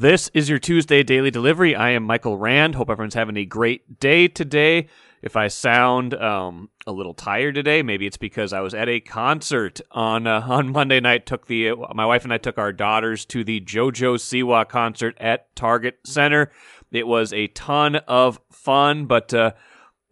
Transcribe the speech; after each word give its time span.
This 0.00 0.30
is 0.32 0.48
your 0.48 0.60
Tuesday 0.60 1.02
daily 1.02 1.32
delivery. 1.32 1.74
I 1.74 1.90
am 1.90 2.04
Michael 2.04 2.38
Rand. 2.38 2.76
Hope 2.76 2.88
everyone's 2.88 3.14
having 3.14 3.36
a 3.36 3.44
great 3.44 3.98
day 3.98 4.28
today. 4.28 4.86
If 5.22 5.34
I 5.34 5.48
sound 5.48 6.14
um, 6.14 6.70
a 6.86 6.92
little 6.92 7.14
tired 7.14 7.56
today, 7.56 7.82
maybe 7.82 8.06
it's 8.06 8.16
because 8.16 8.52
I 8.52 8.60
was 8.60 8.74
at 8.74 8.88
a 8.88 9.00
concert 9.00 9.80
on 9.90 10.28
uh, 10.28 10.46
on 10.46 10.70
Monday 10.70 11.00
night. 11.00 11.26
Took 11.26 11.48
the 11.48 11.70
uh, 11.70 11.94
my 11.94 12.06
wife 12.06 12.22
and 12.22 12.32
I 12.32 12.38
took 12.38 12.58
our 12.58 12.72
daughters 12.72 13.24
to 13.24 13.42
the 13.42 13.60
JoJo 13.60 14.18
Siwa 14.18 14.68
concert 14.68 15.16
at 15.18 15.52
Target 15.56 15.98
Center. 16.04 16.52
It 16.92 17.08
was 17.08 17.32
a 17.32 17.48
ton 17.48 17.96
of 17.96 18.38
fun, 18.52 19.06
but 19.06 19.34
uh, 19.34 19.50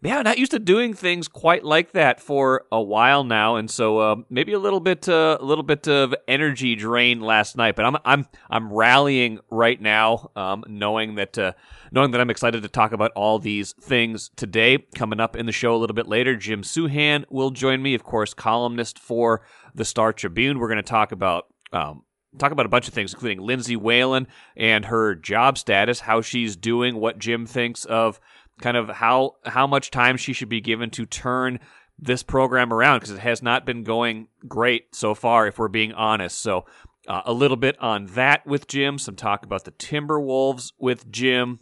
yeah, 0.03 0.21
not 0.21 0.37
used 0.37 0.51
to 0.51 0.59
doing 0.59 0.93
things 0.93 1.27
quite 1.27 1.63
like 1.63 1.93
that 1.93 2.19
for 2.19 2.65
a 2.71 2.81
while 2.81 3.23
now, 3.23 3.55
and 3.55 3.69
so 3.69 3.97
uh, 3.97 4.15
maybe 4.29 4.53
a 4.53 4.59
little 4.59 4.79
bit, 4.79 5.09
uh, 5.09 5.37
a 5.39 5.43
little 5.43 5.63
bit 5.63 5.87
of 5.87 6.13
energy 6.27 6.75
drain 6.75 7.19
last 7.19 7.57
night. 7.57 7.75
But 7.75 7.85
I'm, 7.85 7.97
I'm, 8.05 8.27
I'm 8.49 8.71
rallying 8.71 9.39
right 9.49 9.81
now, 9.81 10.29
um, 10.35 10.63
knowing 10.67 11.15
that, 11.15 11.37
uh, 11.37 11.53
knowing 11.91 12.11
that 12.11 12.21
I'm 12.21 12.29
excited 12.29 12.61
to 12.61 12.69
talk 12.69 12.91
about 12.91 13.11
all 13.15 13.39
these 13.39 13.73
things 13.81 14.29
today. 14.35 14.85
Coming 14.93 15.19
up 15.19 15.35
in 15.35 15.47
the 15.47 15.51
show 15.51 15.75
a 15.75 15.77
little 15.77 15.95
bit 15.95 16.07
later, 16.07 16.35
Jim 16.35 16.61
Souhan 16.61 17.25
will 17.29 17.49
join 17.49 17.81
me, 17.81 17.95
of 17.95 18.03
course, 18.03 18.35
columnist 18.35 18.99
for 18.99 19.41
the 19.73 19.85
Star 19.85 20.13
Tribune. 20.13 20.59
We're 20.59 20.69
going 20.69 20.77
to 20.77 20.83
talk 20.83 21.11
about. 21.11 21.47
Um, 21.73 22.03
talk 22.37 22.51
about 22.51 22.65
a 22.65 22.69
bunch 22.69 22.87
of 22.87 22.93
things, 22.93 23.13
including 23.13 23.39
Lindsay 23.39 23.75
Whalen 23.75 24.27
and 24.55 24.85
her 24.85 25.15
job 25.15 25.57
status, 25.57 26.01
how 26.01 26.21
she's 26.21 26.55
doing, 26.55 26.97
what 26.97 27.17
Jim 27.17 27.47
thinks 27.47 27.83
of 27.85 28.19
kind 28.61 28.77
of 28.77 28.89
how 28.89 29.35
how 29.45 29.67
much 29.67 29.91
time 29.91 30.17
she 30.17 30.33
should 30.33 30.49
be 30.49 30.61
given 30.61 30.89
to 30.91 31.05
turn 31.05 31.59
this 31.99 32.23
program 32.23 32.71
around 32.71 32.99
because 32.99 33.15
it 33.15 33.19
has 33.19 33.41
not 33.41 33.65
been 33.65 33.83
going 33.83 34.27
great 34.47 34.95
so 34.95 35.15
far, 35.15 35.47
if 35.47 35.57
we're 35.57 35.67
being 35.67 35.93
honest. 35.93 36.39
So, 36.39 36.65
uh, 37.07 37.21
a 37.25 37.33
little 37.33 37.57
bit 37.57 37.79
on 37.79 38.07
that 38.07 38.45
with 38.45 38.67
Jim, 38.67 38.99
some 38.99 39.15
talk 39.15 39.43
about 39.43 39.63
the 39.63 39.71
Timberwolves 39.71 40.73
with 40.77 41.09
Jim, 41.09 41.59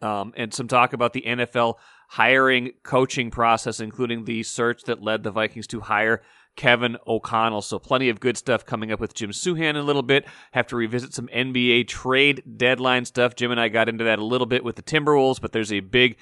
um, 0.00 0.32
and 0.36 0.54
some 0.54 0.68
talk 0.68 0.92
about 0.92 1.12
the 1.12 1.22
NFL 1.26 1.74
hiring 2.08 2.72
coaching 2.82 3.30
process, 3.30 3.80
including 3.80 4.24
the 4.24 4.42
search 4.42 4.84
that 4.84 5.02
led 5.02 5.22
the 5.22 5.30
Vikings 5.30 5.66
to 5.68 5.80
hire 5.80 6.22
Kevin 6.58 6.98
O'Connell. 7.06 7.62
So 7.62 7.78
plenty 7.78 8.08
of 8.08 8.18
good 8.18 8.36
stuff 8.36 8.66
coming 8.66 8.90
up 8.90 8.98
with 8.98 9.14
Jim 9.14 9.30
Souhan 9.30 9.70
in 9.70 9.76
a 9.76 9.82
little 9.82 10.02
bit. 10.02 10.26
Have 10.50 10.66
to 10.66 10.76
revisit 10.76 11.14
some 11.14 11.28
NBA 11.28 11.86
trade 11.86 12.42
deadline 12.56 13.04
stuff. 13.04 13.36
Jim 13.36 13.52
and 13.52 13.60
I 13.60 13.68
got 13.68 13.88
into 13.88 14.02
that 14.04 14.18
a 14.18 14.24
little 14.24 14.46
bit 14.46 14.64
with 14.64 14.74
the 14.74 14.82
Timberwolves, 14.82 15.40
but 15.40 15.52
there's 15.52 15.72
a 15.72 15.80
big 15.80 16.16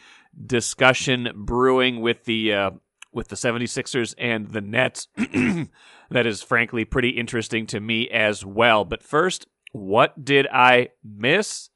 discussion 0.46 1.32
brewing 1.34 2.02
with 2.02 2.24
the 2.24 2.52
uh, 2.52 2.70
with 3.14 3.28
the 3.28 3.36
76ers 3.36 4.14
and 4.18 4.52
the 4.52 4.60
Nets 4.60 5.08
that 6.10 6.26
is 6.26 6.42
frankly 6.42 6.84
pretty 6.84 7.10
interesting 7.10 7.66
to 7.68 7.80
me 7.80 8.06
as 8.10 8.44
well. 8.44 8.84
But 8.84 9.02
first, 9.02 9.46
what 9.72 10.22
did 10.22 10.46
I 10.52 10.90
miss? 11.02 11.70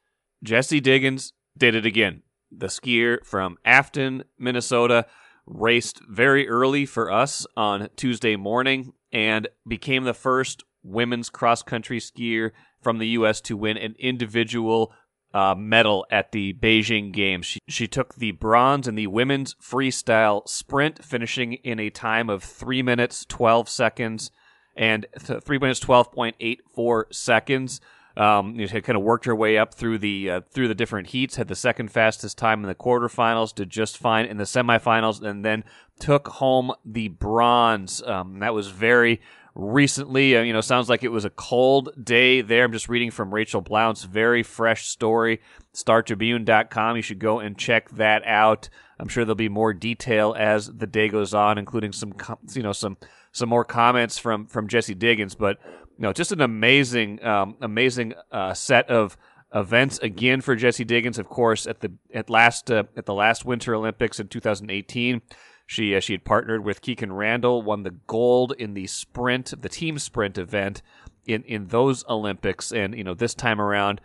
Jessie 0.44 0.80
Diggins 0.80 1.32
did 1.56 1.74
it 1.74 1.86
again. 1.86 2.24
The 2.52 2.66
skier 2.66 3.24
from 3.24 3.56
Afton, 3.64 4.24
Minnesota 4.38 5.06
raced 5.46 6.00
very 6.08 6.48
early 6.48 6.86
for 6.86 7.10
us 7.10 7.46
on 7.56 7.88
Tuesday 7.96 8.36
morning 8.36 8.92
and 9.12 9.48
became 9.66 10.04
the 10.04 10.14
first 10.14 10.64
women's 10.82 11.30
cross 11.30 11.62
country 11.62 11.98
skier 11.98 12.50
from 12.80 12.98
the 12.98 13.08
U.S. 13.08 13.40
to 13.42 13.56
win 13.56 13.76
an 13.76 13.94
individual 13.98 14.92
uh, 15.32 15.54
medal 15.56 16.06
at 16.10 16.32
the 16.32 16.52
Beijing 16.54 17.12
Games. 17.12 17.46
She, 17.46 17.60
she 17.68 17.86
took 17.86 18.16
the 18.16 18.32
bronze 18.32 18.88
in 18.88 18.94
the 18.94 19.06
women's 19.06 19.54
freestyle 19.54 20.48
sprint, 20.48 21.04
finishing 21.04 21.54
in 21.54 21.78
a 21.78 21.90
time 21.90 22.28
of 22.28 22.42
3 22.42 22.82
minutes 22.82 23.24
12 23.28 23.68
seconds 23.68 24.30
and 24.76 25.06
th- 25.24 25.42
3 25.42 25.58
minutes 25.58 25.80
12.84 25.80 27.14
seconds. 27.14 27.80
Um, 28.16 28.54
you 28.56 28.66
had 28.68 28.84
kind 28.84 28.96
of 28.96 29.02
worked 29.02 29.24
her 29.24 29.34
way 29.34 29.56
up 29.56 29.74
through 29.74 29.98
the 29.98 30.30
uh, 30.30 30.40
through 30.50 30.68
the 30.68 30.74
different 30.74 31.08
heats. 31.08 31.36
Had 31.36 31.48
the 31.48 31.54
second 31.54 31.90
fastest 31.90 32.36
time 32.36 32.62
in 32.62 32.68
the 32.68 32.74
quarterfinals. 32.74 33.54
Did 33.54 33.70
just 33.70 33.98
fine 33.98 34.26
in 34.26 34.36
the 34.36 34.44
semifinals, 34.44 35.22
and 35.22 35.44
then 35.44 35.64
took 35.98 36.28
home 36.28 36.72
the 36.84 37.08
bronze. 37.08 38.02
Um, 38.02 38.40
that 38.40 38.54
was 38.54 38.68
very 38.68 39.20
recently. 39.54 40.36
Uh, 40.36 40.42
you 40.42 40.52
know, 40.52 40.60
sounds 40.60 40.88
like 40.88 41.04
it 41.04 41.12
was 41.12 41.24
a 41.24 41.30
cold 41.30 41.90
day 42.02 42.40
there. 42.40 42.64
I'm 42.64 42.72
just 42.72 42.88
reading 42.88 43.10
from 43.10 43.32
Rachel 43.32 43.60
Blount's 43.60 44.04
very 44.04 44.42
fresh 44.42 44.88
story, 44.88 45.40
StarTribune.com. 45.74 46.96
You 46.96 47.02
should 47.02 47.18
go 47.18 47.38
and 47.38 47.56
check 47.56 47.90
that 47.90 48.22
out. 48.26 48.68
I'm 48.98 49.08
sure 49.08 49.24
there'll 49.24 49.34
be 49.34 49.48
more 49.48 49.72
detail 49.72 50.34
as 50.38 50.66
the 50.66 50.86
day 50.86 51.08
goes 51.08 51.32
on, 51.32 51.58
including 51.58 51.92
some, 51.92 52.12
you 52.52 52.62
know, 52.62 52.72
some 52.72 52.98
some 53.32 53.48
more 53.48 53.64
comments 53.64 54.18
from 54.18 54.46
from 54.46 54.68
Jessie 54.68 54.94
Diggins. 54.94 55.34
But 55.34 55.58
know, 56.02 56.12
just 56.12 56.32
an 56.32 56.40
amazing, 56.40 57.24
um, 57.24 57.56
amazing 57.60 58.14
uh, 58.32 58.54
set 58.54 58.88
of 58.88 59.16
events 59.54 59.98
again 59.98 60.40
for 60.40 60.56
Jessie 60.56 60.84
Diggins. 60.84 61.18
Of 61.18 61.28
course, 61.28 61.66
at 61.66 61.80
the 61.80 61.92
at 62.14 62.30
last 62.30 62.70
uh, 62.70 62.84
at 62.96 63.06
the 63.06 63.14
last 63.14 63.44
Winter 63.44 63.74
Olympics 63.74 64.18
in 64.18 64.28
2018, 64.28 65.22
she 65.66 65.94
uh, 65.94 66.00
she 66.00 66.14
had 66.14 66.24
partnered 66.24 66.64
with 66.64 66.82
Kikkan 66.82 67.16
Randall, 67.16 67.62
won 67.62 67.82
the 67.82 67.94
gold 68.06 68.52
in 68.58 68.74
the 68.74 68.86
sprint, 68.86 69.60
the 69.60 69.68
team 69.68 69.98
sprint 69.98 70.38
event 70.38 70.82
in 71.26 71.42
in 71.44 71.68
those 71.68 72.04
Olympics, 72.08 72.72
and 72.72 72.96
you 72.96 73.04
know 73.04 73.14
this 73.14 73.34
time 73.34 73.60
around, 73.60 74.00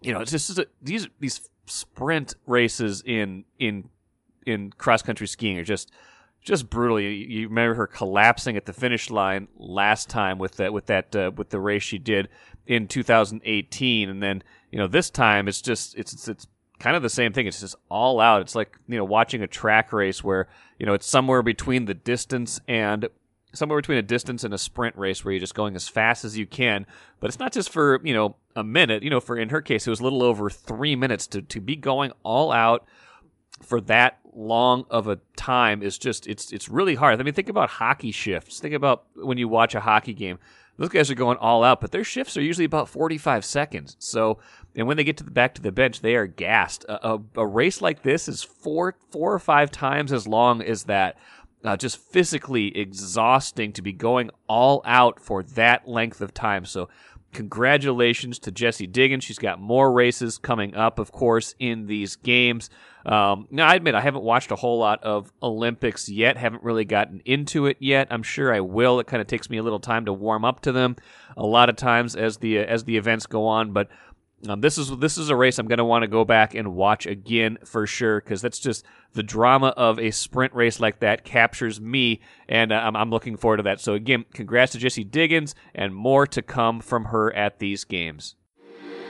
you 0.00 0.12
know, 0.12 0.20
it's 0.20 0.32
just 0.32 0.58
a, 0.58 0.66
these 0.80 1.08
these 1.20 1.48
sprint 1.66 2.34
races 2.46 3.02
in 3.06 3.44
in 3.58 3.88
in 4.46 4.70
cross 4.70 5.02
country 5.02 5.26
skiing 5.26 5.58
are 5.58 5.64
just 5.64 5.90
just 6.42 6.68
brutally. 6.68 7.14
You 7.14 7.48
remember 7.48 7.74
her 7.74 7.86
collapsing 7.86 8.56
at 8.56 8.66
the 8.66 8.72
finish 8.72 9.10
line 9.10 9.48
last 9.56 10.08
time 10.08 10.38
with 10.38 10.56
that 10.56 10.72
with 10.72 10.86
that 10.86 11.14
uh, 11.14 11.30
with 11.34 11.50
the 11.50 11.60
race 11.60 11.82
she 11.82 11.98
did 11.98 12.28
in 12.66 12.88
2018, 12.88 14.08
and 14.08 14.22
then 14.22 14.42
you 14.70 14.78
know 14.78 14.86
this 14.86 15.10
time 15.10 15.48
it's 15.48 15.62
just 15.62 15.96
it's 15.96 16.12
it's, 16.12 16.28
it's 16.28 16.46
kind 16.78 16.96
of 16.96 17.02
the 17.02 17.10
same 17.10 17.32
thing. 17.32 17.46
It's 17.46 17.60
just 17.60 17.76
all 17.88 18.20
out. 18.20 18.42
It's 18.42 18.54
like 18.54 18.76
you 18.88 18.96
know 18.96 19.04
watching 19.04 19.42
a 19.42 19.46
track 19.46 19.92
race 19.92 20.24
where 20.24 20.48
you 20.78 20.86
know 20.86 20.94
it's 20.94 21.06
somewhere 21.06 21.42
between 21.42 21.84
the 21.84 21.94
distance 21.94 22.60
and 22.66 23.08
somewhere 23.54 23.78
between 23.78 23.98
a 23.98 24.02
distance 24.02 24.44
and 24.44 24.52
a 24.52 24.58
sprint 24.58 24.96
race 24.96 25.24
where 25.24 25.32
you're 25.32 25.40
just 25.40 25.54
going 25.54 25.76
as 25.76 25.86
fast 25.86 26.24
as 26.24 26.36
you 26.36 26.46
can. 26.46 26.86
But 27.20 27.28
it's 27.28 27.38
not 27.38 27.52
just 27.52 27.70
for 27.70 28.00
you 28.02 28.14
know 28.14 28.36
a 28.56 28.64
minute. 28.64 29.04
You 29.04 29.10
know, 29.10 29.20
for 29.20 29.36
in 29.36 29.50
her 29.50 29.62
case, 29.62 29.86
it 29.86 29.90
was 29.90 30.00
a 30.00 30.04
little 30.04 30.22
over 30.22 30.50
three 30.50 30.96
minutes 30.96 31.28
to 31.28 31.42
to 31.42 31.60
be 31.60 31.76
going 31.76 32.12
all 32.24 32.50
out 32.50 32.84
for 33.62 33.80
that 33.82 34.18
long 34.32 34.84
of 34.90 35.08
a 35.08 35.18
time 35.36 35.82
is 35.82 35.98
just 35.98 36.26
it's 36.26 36.52
it's 36.52 36.68
really 36.68 36.94
hard. 36.94 37.18
I 37.20 37.22
mean, 37.22 37.34
think 37.34 37.48
about 37.48 37.68
hockey 37.68 38.12
shifts. 38.12 38.60
Think 38.60 38.74
about 38.74 39.04
when 39.14 39.38
you 39.38 39.48
watch 39.48 39.74
a 39.74 39.80
hockey 39.80 40.14
game. 40.14 40.38
Those 40.78 40.88
guys 40.88 41.10
are 41.10 41.14
going 41.14 41.36
all 41.36 41.62
out, 41.62 41.80
but 41.80 41.92
their 41.92 42.04
shifts 42.04 42.36
are 42.36 42.42
usually 42.42 42.64
about 42.64 42.88
45 42.88 43.44
seconds. 43.44 43.94
So, 43.98 44.38
and 44.74 44.86
when 44.86 44.96
they 44.96 45.04
get 45.04 45.18
to 45.18 45.24
the 45.24 45.30
back 45.30 45.54
to 45.54 45.62
the 45.62 45.70
bench, 45.70 46.00
they 46.00 46.16
are 46.16 46.26
gassed. 46.26 46.84
A, 46.84 47.14
a, 47.14 47.20
a 47.36 47.46
race 47.46 47.82
like 47.82 48.02
this 48.02 48.26
is 48.26 48.42
four 48.42 48.96
four 49.10 49.32
or 49.32 49.38
five 49.38 49.70
times 49.70 50.12
as 50.12 50.26
long 50.26 50.62
as 50.62 50.84
that. 50.84 51.18
Uh, 51.64 51.76
just 51.76 51.96
physically 51.96 52.76
exhausting 52.76 53.72
to 53.72 53.82
be 53.82 53.92
going 53.92 54.28
all 54.48 54.82
out 54.84 55.20
for 55.20 55.44
that 55.44 55.86
length 55.86 56.20
of 56.20 56.34
time. 56.34 56.64
So 56.64 56.88
congratulations 57.32 58.38
to 58.40 58.50
Jessie 58.50 58.86
Diggins. 58.86 59.24
She's 59.24 59.38
got 59.38 59.60
more 59.60 59.92
races 59.92 60.38
coming 60.38 60.74
up, 60.74 60.98
of 60.98 61.12
course, 61.12 61.54
in 61.58 61.86
these 61.86 62.16
games. 62.16 62.70
Um, 63.04 63.48
now, 63.50 63.66
I 63.66 63.74
admit 63.74 63.94
I 63.94 64.00
haven't 64.00 64.22
watched 64.22 64.50
a 64.50 64.56
whole 64.56 64.78
lot 64.78 65.02
of 65.02 65.32
Olympics 65.42 66.08
yet. 66.08 66.36
Haven't 66.36 66.62
really 66.62 66.84
gotten 66.84 67.20
into 67.24 67.66
it 67.66 67.76
yet. 67.80 68.08
I'm 68.10 68.22
sure 68.22 68.54
I 68.54 68.60
will. 68.60 69.00
It 69.00 69.06
kind 69.06 69.20
of 69.20 69.26
takes 69.26 69.50
me 69.50 69.56
a 69.56 69.62
little 69.62 69.80
time 69.80 70.04
to 70.04 70.12
warm 70.12 70.44
up 70.44 70.60
to 70.60 70.72
them. 70.72 70.96
A 71.36 71.44
lot 71.44 71.68
of 71.68 71.76
times 71.76 72.14
as 72.14 72.36
the 72.36 72.58
as 72.58 72.84
the 72.84 72.96
events 72.96 73.26
go 73.26 73.46
on, 73.46 73.72
but 73.72 73.88
um, 74.48 74.60
this 74.60 74.76
is 74.76 74.96
this 74.98 75.18
is 75.18 75.28
a 75.28 75.36
race 75.36 75.58
I'm 75.58 75.68
going 75.68 75.78
to 75.78 75.84
want 75.84 76.02
to 76.02 76.08
go 76.08 76.24
back 76.24 76.54
and 76.54 76.74
watch 76.74 77.06
again 77.06 77.58
for 77.64 77.86
sure 77.86 78.20
because 78.20 78.42
that's 78.42 78.58
just 78.58 78.84
the 79.12 79.22
drama 79.22 79.68
of 79.68 79.98
a 79.98 80.10
sprint 80.10 80.52
race 80.54 80.80
like 80.80 81.00
that 81.00 81.24
captures 81.24 81.80
me, 81.80 82.20
and 82.48 82.72
uh, 82.72 82.76
I'm, 82.76 82.96
I'm 82.96 83.10
looking 83.10 83.36
forward 83.36 83.58
to 83.58 83.62
that. 83.64 83.80
So 83.80 83.94
again, 83.94 84.24
congrats 84.34 84.72
to 84.72 84.78
Jessie 84.78 85.04
Diggins, 85.04 85.54
and 85.74 85.94
more 85.94 86.26
to 86.28 86.42
come 86.42 86.80
from 86.80 87.06
her 87.06 87.32
at 87.34 87.58
these 87.60 87.84
games. 87.84 88.34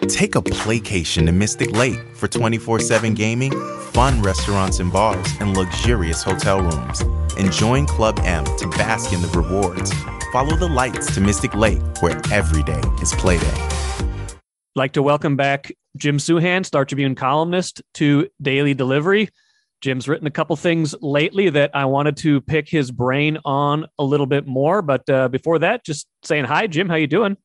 Take 0.02 0.34
a 0.34 0.42
playcation 0.42 1.26
to 1.26 1.32
Mystic 1.32 1.70
Lake 1.72 2.00
for 2.14 2.28
24/7 2.28 3.14
gaming, 3.14 3.52
fun 3.92 4.20
restaurants 4.20 4.80
and 4.80 4.92
bars, 4.92 5.26
and 5.40 5.56
luxurious 5.56 6.22
hotel 6.22 6.60
rooms. 6.60 7.00
And 7.38 7.50
join 7.50 7.86
Club 7.86 8.20
M 8.24 8.44
to 8.58 8.68
bask 8.68 9.14
in 9.14 9.22
the 9.22 9.28
rewards. 9.28 9.92
Follow 10.30 10.56
the 10.56 10.68
lights 10.68 11.14
to 11.14 11.20
Mystic 11.22 11.54
Lake, 11.54 11.80
where 12.00 12.20
every 12.30 12.62
day 12.62 12.80
is 13.00 13.12
playday 13.12 13.82
like 14.74 14.92
to 14.92 15.02
welcome 15.02 15.36
back 15.36 15.72
Jim 15.96 16.18
Souhan, 16.18 16.64
Star 16.64 16.84
Tribune 16.84 17.14
columnist, 17.14 17.82
to 17.94 18.28
Daily 18.40 18.74
Delivery. 18.74 19.28
Jim's 19.80 20.08
written 20.08 20.26
a 20.26 20.30
couple 20.30 20.54
things 20.56 20.94
lately 21.00 21.50
that 21.50 21.72
I 21.74 21.86
wanted 21.86 22.16
to 22.18 22.40
pick 22.40 22.68
his 22.68 22.90
brain 22.90 23.38
on 23.44 23.86
a 23.98 24.04
little 24.04 24.26
bit 24.26 24.46
more. 24.46 24.80
But 24.80 25.08
uh, 25.10 25.28
before 25.28 25.58
that, 25.58 25.84
just 25.84 26.06
saying 26.22 26.44
hi, 26.44 26.68
Jim. 26.68 26.88
How 26.88 26.94
you 26.94 27.08
doing? 27.08 27.36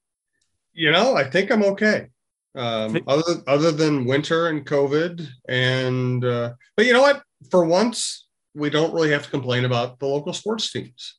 You 0.74 0.92
know, 0.92 1.16
I 1.16 1.24
think 1.24 1.52
I'm 1.52 1.64
okay. 1.64 2.08
Um, 2.56 3.00
other 3.08 3.42
other 3.48 3.72
than 3.72 4.06
winter 4.06 4.48
and 4.48 4.66
COVID, 4.66 5.28
and 5.50 6.24
uh, 6.24 6.54
but 6.76 6.86
you 6.86 6.94
know 6.94 7.02
what? 7.02 7.24
For 7.52 7.66
once, 7.66 8.28
we 8.56 8.70
don't 8.70 8.94
really 8.94 9.12
have 9.12 9.24
to 9.24 9.30
complain 9.30 9.66
about 9.66 10.00
the 10.00 10.06
local 10.06 10.34
sports 10.34 10.72
teams. 10.72 11.18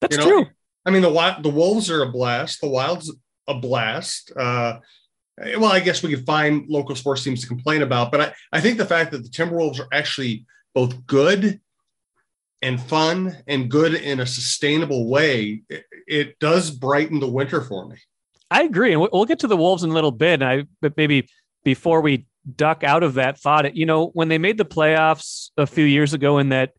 That's 0.00 0.16
you 0.16 0.22
know? 0.22 0.28
true. 0.28 0.46
I 0.84 0.90
mean, 0.90 1.02
the 1.02 1.36
the 1.42 1.48
Wolves 1.48 1.90
are 1.90 2.02
a 2.02 2.10
blast. 2.10 2.60
The 2.60 2.68
Wild's 2.68 3.14
a 3.48 3.54
blast. 3.54 4.32
Uh, 4.36 4.78
Eh, 5.40 5.56
well, 5.56 5.72
I 5.72 5.80
guess 5.80 6.02
we 6.02 6.14
could 6.14 6.26
find 6.26 6.66
local 6.68 6.94
sports 6.94 7.22
teams 7.22 7.42
to 7.42 7.46
complain 7.46 7.82
about, 7.82 8.10
but 8.10 8.20
I, 8.20 8.34
I 8.52 8.60
think 8.60 8.78
the 8.78 8.86
fact 8.86 9.12
that 9.12 9.22
the 9.22 9.28
Timberwolves 9.28 9.80
are 9.80 9.88
actually 9.92 10.46
both 10.74 11.06
good 11.06 11.60
and 12.62 12.80
fun 12.80 13.36
and 13.46 13.70
good 13.70 13.94
in 13.94 14.20
a 14.20 14.26
sustainable 14.26 15.08
way, 15.08 15.62
it, 15.68 15.84
it 16.06 16.38
does 16.38 16.70
brighten 16.70 17.20
the 17.20 17.28
winter 17.28 17.60
for 17.60 17.86
me. 17.86 17.96
I 18.50 18.62
agree, 18.62 18.92
and 18.92 19.00
we'll 19.00 19.24
get 19.24 19.40
to 19.40 19.48
the 19.48 19.56
Wolves 19.56 19.82
in 19.82 19.90
a 19.90 19.94
little 19.94 20.12
bit. 20.12 20.42
I 20.42 20.64
but 20.80 20.96
maybe 20.96 21.28
before 21.64 22.00
we 22.00 22.26
duck 22.54 22.84
out 22.84 23.02
of 23.02 23.14
that 23.14 23.38
thought, 23.38 23.74
you 23.74 23.86
know, 23.86 24.06
when 24.08 24.28
they 24.28 24.38
made 24.38 24.56
the 24.56 24.64
playoffs 24.64 25.50
a 25.56 25.66
few 25.66 25.84
years 25.84 26.14
ago 26.14 26.38
in 26.38 26.50
that 26.50 26.70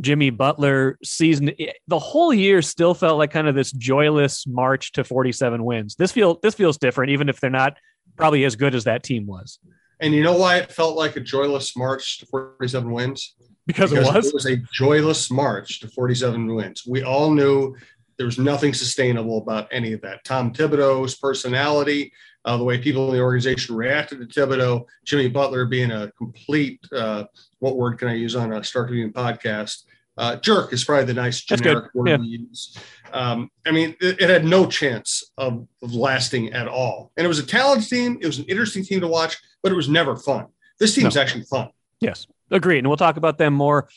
Jimmy 0.00 0.30
Butler 0.30 0.98
season, 1.04 1.52
the 1.86 1.98
whole 2.00 2.34
year 2.34 2.62
still 2.62 2.94
felt 2.94 3.16
like 3.18 3.30
kind 3.30 3.46
of 3.46 3.54
this 3.54 3.70
joyless 3.70 4.44
march 4.44 4.90
to 4.92 5.04
47 5.04 5.64
wins. 5.64 5.94
This 5.94 6.10
feel 6.10 6.40
this 6.42 6.54
feels 6.54 6.78
different, 6.78 7.12
even 7.12 7.28
if 7.28 7.40
they're 7.40 7.48
not 7.48 7.76
probably 8.16 8.44
as 8.44 8.56
good 8.56 8.74
as 8.74 8.84
that 8.84 9.02
team 9.02 9.26
was. 9.26 9.58
And 10.00 10.12
you 10.14 10.22
know 10.22 10.36
why 10.36 10.58
it 10.58 10.72
felt 10.72 10.96
like 10.96 11.16
a 11.16 11.20
joyless 11.20 11.76
march 11.76 12.18
to 12.18 12.26
47 12.26 12.90
wins? 12.90 13.34
Because, 13.66 13.90
because 13.90 14.08
it 14.08 14.14
was. 14.14 14.26
It 14.26 14.34
was 14.34 14.46
a 14.46 14.56
joyless 14.72 15.30
march 15.30 15.80
to 15.80 15.88
47 15.88 16.54
wins. 16.54 16.84
We 16.86 17.02
all 17.02 17.30
knew 17.30 17.74
there 18.16 18.26
was 18.26 18.38
nothing 18.38 18.74
sustainable 18.74 19.38
about 19.38 19.68
any 19.70 19.92
of 19.92 20.00
that. 20.02 20.24
Tom 20.24 20.52
Thibodeau's 20.52 21.16
personality, 21.16 22.12
uh, 22.44 22.56
the 22.56 22.64
way 22.64 22.78
people 22.78 23.08
in 23.08 23.16
the 23.16 23.22
organization 23.22 23.74
reacted 23.74 24.20
to 24.20 24.26
Thibodeau, 24.26 24.84
Jimmy 25.04 25.28
Butler 25.28 25.64
being 25.64 25.90
a 25.90 26.12
complete, 26.12 26.80
uh, 26.94 27.24
what 27.58 27.76
word 27.76 27.98
can 27.98 28.08
I 28.08 28.14
use 28.14 28.36
on 28.36 28.52
a 28.52 28.62
Star 28.62 28.86
Tribune 28.86 29.12
podcast? 29.12 29.84
Uh, 30.16 30.36
jerk 30.36 30.72
is 30.72 30.84
probably 30.84 31.04
the 31.06 31.14
nice 31.14 31.40
generic 31.40 31.92
word 31.94 32.08
yeah. 32.08 32.16
we 32.16 32.26
use. 32.26 32.78
Um, 33.12 33.50
I 33.66 33.72
mean, 33.72 33.96
it, 34.00 34.20
it, 34.20 34.30
had 34.30 34.44
no 34.44 34.66
chance 34.66 35.32
of, 35.38 35.66
of, 35.82 35.94
lasting 35.94 36.52
at 36.52 36.68
all. 36.68 37.12
And 37.16 37.24
it 37.24 37.28
was 37.28 37.38
a 37.38 37.46
talented 37.46 37.88
team. 37.88 38.18
It 38.20 38.26
was 38.26 38.38
an 38.38 38.44
interesting 38.44 38.84
team 38.84 39.00
to 39.00 39.08
watch, 39.08 39.36
but 39.62 39.72
it 39.72 39.74
was 39.74 39.88
never 39.88 40.16
fun. 40.16 40.46
This 40.78 40.94
team 40.94 41.04
no. 41.04 41.20
actually 41.20 41.44
fun. 41.44 41.70
Yes, 42.00 42.26
agreed. 42.50 42.78
And 42.78 42.88
we'll 42.88 42.96
talk 42.96 43.16
about 43.16 43.38
them 43.38 43.54
more 43.54 43.88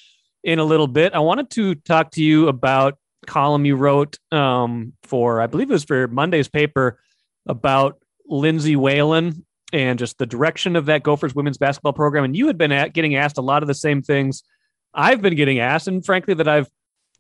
in 0.44 0.60
a 0.60 0.64
little 0.64 0.88
bit. 0.88 1.14
I 1.14 1.20
wanted 1.20 1.50
to 1.52 1.76
talk 1.76 2.12
to 2.12 2.24
you 2.24 2.48
about 2.48 2.98
column 3.26 3.66
you 3.66 3.76
wrote 3.76 4.18
um, 4.32 4.94
for, 5.04 5.42
I 5.42 5.48
believe 5.48 5.70
it 5.70 5.74
was 5.74 5.84
for 5.84 6.08
Monday's 6.08 6.48
paper 6.48 7.00
about 7.48 8.00
Lindsay 8.26 8.76
Whalen 8.76 9.46
and 9.74 10.00
just 10.00 10.18
the 10.18 10.26
direction 10.26 10.76
of 10.76 10.86
that 10.86 11.04
Gophers 11.04 11.36
women's 11.36 11.58
basketball 11.58 11.94
program. 11.94 12.24
And 12.24 12.36
you 12.36 12.48
had 12.48 12.58
been 12.58 12.72
at, 12.72 12.94
getting 12.94 13.16
asked 13.16 13.38
a 13.38 13.42
lot 13.42 13.64
of 13.64 13.68
the 13.68 13.74
same 13.74 14.02
things 14.02 14.44
I've 14.94 15.22
been 15.22 15.36
getting 15.36 15.60
asked, 15.60 15.88
and 15.88 16.06
frankly, 16.06 16.34
that 16.36 16.48
I've 16.48 16.70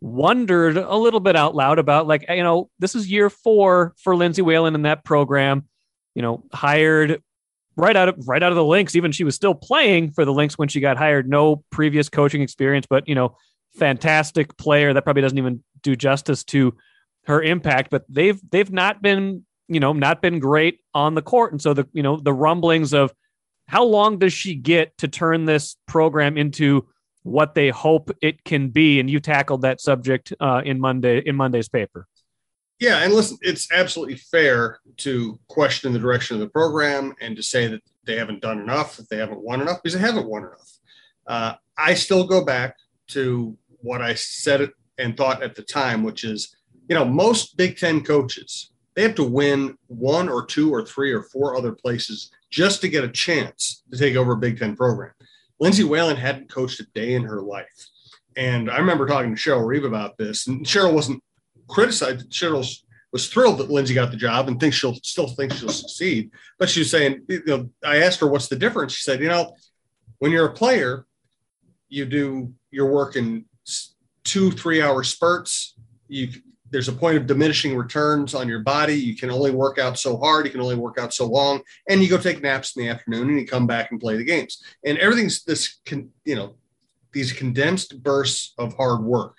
wondered 0.02 0.78
a 0.78 0.96
little 0.96 1.20
bit 1.20 1.36
out 1.36 1.56
loud 1.56 1.80
about. 1.80 2.08
Like, 2.08 2.26
you 2.30 2.44
know, 2.44 2.70
this 2.80 2.96
is 2.96 3.10
year 3.10 3.30
four 3.30 3.94
for 3.98 4.16
Lindsay 4.16 4.42
Whalen 4.42 4.76
in 4.76 4.84
that 4.84 5.04
program. 5.04 5.66
You 6.16 6.22
know, 6.22 6.44
hired 6.52 7.22
right 7.76 7.96
out 7.96 8.10
of 8.10 8.28
right 8.28 8.42
out 8.42 8.52
of 8.52 8.56
the 8.56 8.66
Lynx. 8.66 8.96
Even 8.96 9.12
she 9.12 9.24
was 9.24 9.36
still 9.36 9.54
playing 9.54 10.12
for 10.12 10.26
the 10.26 10.34
Lynx 10.34 10.58
when 10.58 10.68
she 10.68 10.80
got 10.80 10.98
hired. 10.98 11.30
No 11.30 11.64
previous 11.72 12.10
coaching 12.10 12.42
experience, 12.42 12.86
but 12.90 13.08
you 13.08 13.16
know, 13.16 13.38
fantastic 13.76 14.58
player. 14.58 14.94
That 14.94 15.04
probably 15.04 15.22
doesn't 15.22 15.38
even 15.38 15.64
do 15.84 15.96
justice 15.96 16.44
to 16.46 16.76
her 17.26 17.42
impact. 17.42 17.90
But 17.92 18.04
they've 18.10 18.40
they've 18.50 18.72
not 18.72 19.02
been 19.02 19.46
you 19.68 19.80
know 19.80 19.94
not 19.94 20.22
been 20.22 20.40
great 20.40 20.80
on 20.94 21.16
the 21.16 21.22
court, 21.22 21.52
and 21.52 21.62
so 21.62 21.74
the 21.74 21.88
you 21.94 22.04
know 22.04 22.18
the 22.18 22.34
rumblings 22.34 22.94
of 22.94 23.14
how 23.68 23.84
long 23.84 24.18
does 24.18 24.34
she 24.34 24.56
get 24.56 24.98
to 24.98 25.08
turn 25.08 25.46
this 25.46 25.76
program 25.88 26.38
into 26.38 26.88
what 27.28 27.56
they 27.56 27.70
hope 27.70 28.12
it 28.22 28.44
can 28.44 28.70
be. 28.70 29.00
And 29.00 29.10
you 29.10 29.20
tackled 29.20 29.62
that 29.62 29.82
subject 29.82 30.34
uh, 30.40 30.62
in 30.66 30.80
Monday 30.80 31.22
in 31.26 31.36
Monday's 31.36 31.70
paper. 31.70 32.08
Yeah, 32.80 33.00
and 33.00 33.14
listen, 33.14 33.38
it's 33.42 33.72
absolutely 33.72 34.18
fair 34.18 34.80
to 34.98 35.40
question 35.48 35.94
the 35.94 36.00
direction 36.00 36.36
of 36.36 36.42
the 36.42 36.50
program 36.50 37.16
and 37.22 37.36
to 37.36 37.42
say 37.42 37.68
that 37.68 37.82
they 38.06 38.18
haven't 38.18 38.42
done 38.42 38.60
enough, 38.60 38.98
that 38.98 39.10
they 39.10 39.18
haven't 39.18 39.42
won 39.42 39.62
enough, 39.62 39.82
because 39.82 39.96
they 39.96 40.06
haven't 40.06 40.28
won 40.28 40.44
enough. 40.44 40.72
Uh, 41.26 41.54
I 41.78 41.96
still 41.96 42.28
go 42.28 42.46
back 42.46 42.78
to 43.08 43.58
what 43.82 44.02
I 44.02 44.14
said 44.14 44.70
and 45.00 45.18
thought 45.18 45.42
at 45.42 45.56
the 45.56 45.64
time, 45.64 46.04
which 46.04 46.24
is, 46.24 46.56
you 46.88 46.96
know, 46.96 47.04
most 47.04 47.58
Big 47.58 47.78
Ten 47.78 48.04
coaches 48.04 48.72
they 48.98 49.04
have 49.04 49.14
to 49.14 49.24
win 49.24 49.78
one 49.86 50.28
or 50.28 50.44
two 50.44 50.74
or 50.74 50.84
three 50.84 51.14
or 51.14 51.22
four 51.22 51.56
other 51.56 51.72
places 51.72 52.32
just 52.50 52.82
to 52.82 52.90
get 52.90 53.04
a 53.04 53.08
chance 53.08 53.84
to 53.92 53.98
take 53.98 54.16
over 54.16 54.32
a 54.32 54.38
Big 54.38 54.58
Ten 54.58 54.76
program. 54.76 55.14
Lindsay 55.60 55.84
Whalen 55.84 56.18
hadn't 56.18 56.50
coached 56.50 56.80
a 56.80 56.86
day 56.94 57.14
in 57.14 57.24
her 57.24 57.42
life. 57.42 57.88
And 58.36 58.70
I 58.70 58.78
remember 58.78 59.08
talking 59.08 59.36
to 59.36 59.42
Cheryl 59.42 59.66
Reeve 59.66 59.86
about 59.86 60.18
this, 60.18 60.48
and 60.48 60.66
Cheryl 60.66 60.94
wasn't 60.94 61.24
criticized. 61.68 62.30
Cheryl 62.30 62.66
was 63.12 63.30
thrilled 63.30 63.58
that 63.58 63.72
Lindsay 63.72 63.94
got 63.94 64.12
the 64.12 64.18
job 64.18 64.48
and 64.48 64.60
thinks 64.60 64.78
she'll 64.78 64.96
still 64.96 65.28
think 65.28 65.54
she'll 65.54 65.70
succeed. 65.70 66.30
But 66.60 66.70
she 66.70 66.82
was 66.82 66.92
saying, 66.92 67.24
you 67.28 67.44
know, 67.48 67.70
I 67.84 67.98
asked 67.98 68.20
her 68.20 68.28
what's 68.28 68.48
the 68.48 68.56
difference. 68.56 68.94
She 68.94 69.02
said, 69.02 69.22
you 69.22 69.30
know, 69.30 69.56
when 70.20 70.32
you're 70.32 70.48
a 70.48 70.54
player, 70.54 71.06
you 71.90 72.06
do 72.06 72.54
your 72.70 72.92
work 72.92 73.16
in 73.16 73.46
two, 74.24 74.52
three 74.52 74.82
hour 74.82 75.04
spurts. 75.04 75.76
You 76.08 76.30
there's 76.70 76.88
a 76.88 76.94
point 76.94 77.18
of 77.18 77.28
diminishing 77.28 77.76
returns 77.76 78.36
on 78.36 78.48
your 78.48 78.60
body. 78.60 78.96
You 78.96 79.16
can 79.16 79.32
only 79.32 79.52
work 79.52 79.78
out 79.78 79.98
so 79.98 80.18
hard. 80.18 80.46
You 80.46 80.52
can 80.52 80.62
only 80.62 80.76
work 80.76 80.98
out 81.00 81.14
so 81.14 81.26
long, 81.26 81.62
and 81.90 82.02
you 82.02 82.10
go 82.10 82.18
take 82.18 82.42
naps 82.42 82.76
in 82.76 82.84
the 82.84 82.90
afternoon, 82.90 83.30
and 83.30 83.40
you 83.40 83.48
come 83.48 83.68
back 83.68 83.92
and 83.92 84.00
play 84.00 84.18
the 84.18 84.24
games. 84.24 84.64
And 84.86 84.98
everything's 84.98 85.44
this, 85.44 85.80
can, 85.86 86.10
you 86.26 86.36
know, 86.36 86.56
these 87.14 87.32
condensed 87.34 88.04
bursts 88.04 88.54
of 88.58 88.76
hard 88.76 89.04
work. 89.04 89.38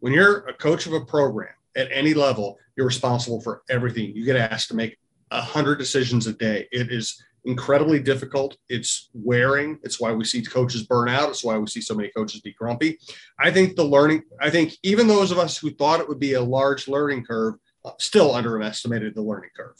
When 0.00 0.12
you're 0.12 0.46
a 0.48 0.54
coach 0.54 0.86
of 0.86 0.92
a 0.92 1.04
program 1.04 1.54
at 1.76 1.88
any 1.90 2.14
level, 2.14 2.58
you're 2.76 2.86
responsible 2.86 3.40
for 3.40 3.62
everything. 3.70 4.14
You 4.14 4.24
get 4.24 4.36
asked 4.36 4.68
to 4.68 4.74
make 4.74 4.98
a 5.30 5.40
hundred 5.40 5.76
decisions 5.76 6.26
a 6.26 6.32
day. 6.32 6.68
It 6.72 6.92
is 6.92 7.22
incredibly 7.46 8.00
difficult. 8.00 8.56
It's 8.68 9.10
wearing. 9.14 9.78
It's 9.82 10.00
why 10.00 10.12
we 10.12 10.24
see 10.24 10.42
coaches 10.42 10.82
burn 10.82 11.08
out. 11.08 11.30
It's 11.30 11.44
why 11.44 11.56
we 11.56 11.66
see 11.66 11.80
so 11.80 11.94
many 11.94 12.10
coaches 12.10 12.40
be 12.40 12.52
grumpy. 12.52 12.98
I 13.38 13.50
think 13.50 13.76
the 13.76 13.84
learning, 13.84 14.22
I 14.40 14.50
think 14.50 14.76
even 14.82 15.06
those 15.06 15.30
of 15.30 15.38
us 15.38 15.56
who 15.56 15.70
thought 15.70 16.00
it 16.00 16.08
would 16.08 16.20
be 16.20 16.34
a 16.34 16.42
large 16.42 16.88
learning 16.88 17.24
curve 17.24 17.54
uh, 17.84 17.92
still 17.98 18.34
underestimated 18.34 19.14
the 19.14 19.22
learning 19.22 19.50
curve. 19.56 19.76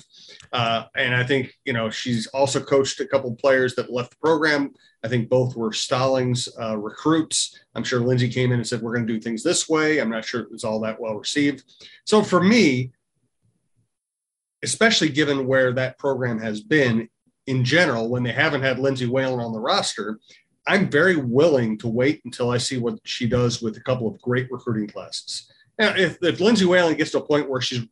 Uh, 0.52 0.84
and 0.96 1.14
I 1.14 1.24
think, 1.24 1.52
you 1.64 1.72
know, 1.72 1.90
she's 1.90 2.28
also 2.28 2.60
coached 2.60 3.00
a 3.00 3.06
couple 3.06 3.34
players 3.34 3.74
that 3.74 3.92
left 3.92 4.10
the 4.10 4.16
program. 4.16 4.72
I 5.02 5.08
think 5.08 5.28
both 5.28 5.56
were 5.56 5.70
Stollings 5.70 6.48
uh, 6.60 6.76
recruits. 6.78 7.58
I'm 7.74 7.84
sure 7.84 8.00
Lindsay 8.00 8.28
came 8.28 8.52
in 8.52 8.58
and 8.58 8.66
said, 8.66 8.80
we're 8.80 8.94
going 8.94 9.06
to 9.06 9.12
do 9.12 9.20
things 9.20 9.42
this 9.42 9.68
way. 9.68 9.98
I'm 9.98 10.10
not 10.10 10.24
sure 10.24 10.40
it 10.40 10.52
was 10.52 10.64
all 10.64 10.80
that 10.80 11.00
well 11.00 11.14
received. 11.14 11.64
So 12.04 12.22
for 12.22 12.42
me, 12.42 12.92
especially 14.62 15.08
given 15.08 15.46
where 15.46 15.72
that 15.72 15.98
program 15.98 16.40
has 16.40 16.60
been, 16.60 17.08
in 17.46 17.64
general, 17.64 18.08
when 18.08 18.22
they 18.22 18.32
haven't 18.32 18.62
had 18.62 18.78
Lindsay 18.78 19.06
Whalen 19.06 19.40
on 19.40 19.52
the 19.52 19.60
roster, 19.60 20.18
I'm 20.66 20.90
very 20.90 21.16
willing 21.16 21.78
to 21.78 21.88
wait 21.88 22.22
until 22.24 22.50
I 22.50 22.58
see 22.58 22.78
what 22.78 22.98
she 23.04 23.28
does 23.28 23.62
with 23.62 23.76
a 23.76 23.82
couple 23.82 24.08
of 24.08 24.20
great 24.20 24.50
recruiting 24.50 24.88
classes. 24.88 25.50
Now, 25.78 25.94
if, 25.94 26.18
if 26.22 26.40
Lindsay 26.40 26.64
Whalen 26.64 26.96
gets 26.96 27.12
to 27.12 27.18
a 27.18 27.26
point 27.26 27.48
where 27.48 27.60
she's 27.60 27.86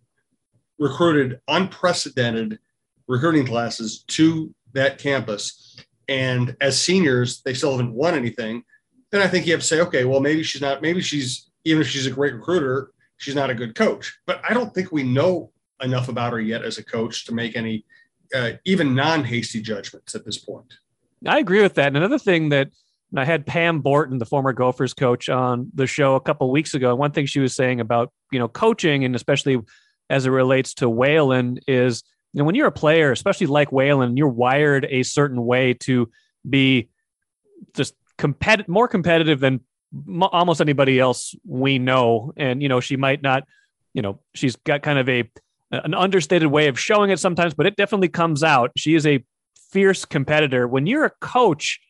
recruited 0.79 1.41
unprecedented 1.47 2.59
recruiting 3.07 3.47
classes 3.47 4.05
to 4.09 4.53
that 4.73 4.99
campus, 4.99 5.77
and 6.09 6.57
as 6.61 6.81
seniors, 6.81 7.43
they 7.43 7.55
still 7.55 7.73
haven't 7.73 7.95
won 7.95 8.15
anything, 8.15 8.65
then 9.13 9.23
I 9.23 9.29
think 9.29 9.47
you 9.47 9.53
have 9.53 9.61
to 9.61 9.67
say, 9.67 9.81
okay, 9.81 10.05
well, 10.05 10.21
maybe 10.21 10.43
she's 10.43 10.61
not, 10.61 10.83
maybe 10.83 11.01
she's, 11.01 11.51
even 11.65 11.81
if 11.81 11.89
she's 11.89 12.07
a 12.07 12.11
great 12.11 12.35
recruiter, 12.35 12.91
she's 13.19 13.37
not 13.37 13.51
a 13.51 13.55
good 13.55 13.75
coach. 13.75 14.19
But 14.27 14.43
I 14.49 14.53
don't 14.53 14.75
think 14.75 14.91
we 14.91 15.05
know 15.05 15.53
enough 15.81 16.09
about 16.09 16.33
her 16.33 16.41
yet 16.41 16.65
as 16.65 16.79
a 16.79 16.85
coach 16.85 17.25
to 17.27 17.35
make 17.35 17.57
any 17.57 17.85
uh, 18.35 18.53
even 18.65 18.95
non-hasty 18.95 19.63
judgments 19.63 20.15
at 20.15 20.25
this 20.25 20.39
point. 20.39 20.75
I 21.27 21.39
agree 21.39 21.63
with 21.63 21.75
that. 21.75 21.89
And 21.89 21.97
another 21.97 22.19
thing 22.19 22.51
that 22.51 22.71
I 23.17 23.25
had 23.25 23.47
Pam 23.47 23.81
Borton, 23.81 24.19
the 24.19 24.27
former 24.27 24.53
Gophers 24.53 24.93
coach, 24.95 25.29
on 25.29 25.71
the 25.75 25.87
show 25.87 26.17
a 26.17 26.21
couple 26.21 26.51
weeks 26.51 26.75
ago. 26.75 26.95
One 26.95 27.13
thing 27.13 27.27
she 27.27 27.41
was 27.41 27.55
saying 27.55 27.81
about 27.81 28.13
you 28.33 28.39
know 28.39 28.49
coaching, 28.49 29.05
and 29.05 29.15
especially 29.15 29.61
as 30.11 30.27
it 30.27 30.31
relates 30.31 30.75
to 30.75 30.91
Whalen, 30.91 31.59
is 31.69 32.03
you 32.33 32.39
know 32.39 32.45
when 32.45 32.55
you're 32.55 32.67
a 32.67 32.73
player, 32.73 33.13
especially 33.13 33.47
like 33.47 33.73
Whalen, 33.73 34.17
you're 34.17 34.29
wired 34.29 34.87
a 34.91 35.03
certain 35.05 35.45
way 35.45 35.75
to 35.75 36.11
be 36.49 36.89
just 37.75 37.95
competitive, 38.19 38.69
more 38.69 38.89
competitive 38.89 39.41
than 39.41 39.61
m- 39.95 40.23
almost 40.25 40.61
anybody 40.61 40.99
else 40.99 41.35
we 41.47 41.79
know. 41.79 42.33
And 42.37 42.63
you 42.63 42.69
know 42.69 42.81
she 42.81 42.97
might 42.97 43.23
not, 43.23 43.45
you 43.93 44.03
know, 44.03 44.21
she's 44.35 44.57
got 44.57 44.83
kind 44.83 44.99
of 44.99 45.09
a 45.09 45.31
an 45.71 45.95
understated 45.95 46.49
way 46.49 46.69
of 46.69 46.79
showing 46.79 47.11
it 47.11 47.19
sometimes, 47.19 47.55
but 47.55 47.67
it 47.67 47.77
definitely 47.77 48.09
comes 48.09 48.43
out. 48.43 48.71
She 48.77 48.95
is 48.95 49.07
a 49.07 49.25
fierce 49.71 50.05
competitor. 50.05 50.69
When 50.69 50.87
you're 50.87 51.05
a 51.05 51.13
coach, 51.21 51.81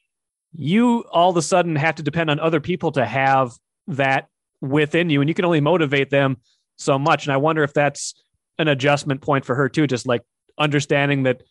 you 0.52 1.04
all 1.10 1.30
of 1.30 1.36
a 1.36 1.42
sudden 1.42 1.76
have 1.76 1.96
to 1.96 2.02
depend 2.02 2.30
on 2.30 2.40
other 2.40 2.60
people 2.60 2.92
to 2.92 3.04
have 3.04 3.52
that 3.88 4.28
within 4.60 5.10
you, 5.10 5.20
and 5.20 5.28
you 5.28 5.34
can 5.34 5.44
only 5.44 5.60
motivate 5.60 6.10
them 6.10 6.38
so 6.76 6.98
much. 6.98 7.26
And 7.26 7.32
I 7.32 7.36
wonder 7.36 7.62
if 7.62 7.72
that's 7.72 8.14
an 8.58 8.68
adjustment 8.68 9.20
point 9.20 9.44
for 9.44 9.54
her 9.54 9.68
too, 9.68 9.86
just 9.86 10.06
like 10.06 10.22
understanding 10.58 11.24
that 11.24 11.42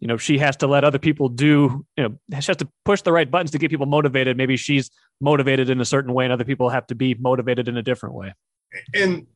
you 0.00 0.08
know 0.08 0.16
she 0.16 0.38
has 0.38 0.56
to 0.56 0.66
let 0.66 0.84
other 0.84 0.98
people 0.98 1.28
do 1.28 1.86
you 1.96 2.02
know 2.02 2.18
she 2.30 2.46
has 2.46 2.56
to 2.58 2.68
push 2.84 3.00
the 3.02 3.12
right 3.12 3.30
buttons 3.30 3.50
to 3.52 3.58
get 3.58 3.70
people 3.70 3.86
motivated 3.86 4.36
maybe 4.36 4.56
she's 4.56 4.90
motivated 5.20 5.70
in 5.70 5.80
a 5.80 5.84
certain 5.84 6.12
way 6.12 6.24
and 6.24 6.32
other 6.32 6.44
people 6.44 6.68
have 6.68 6.86
to 6.86 6.94
be 6.94 7.14
motivated 7.14 7.68
in 7.68 7.76
a 7.78 7.82
different 7.82 8.14
way 8.14 8.34
and 8.92 9.26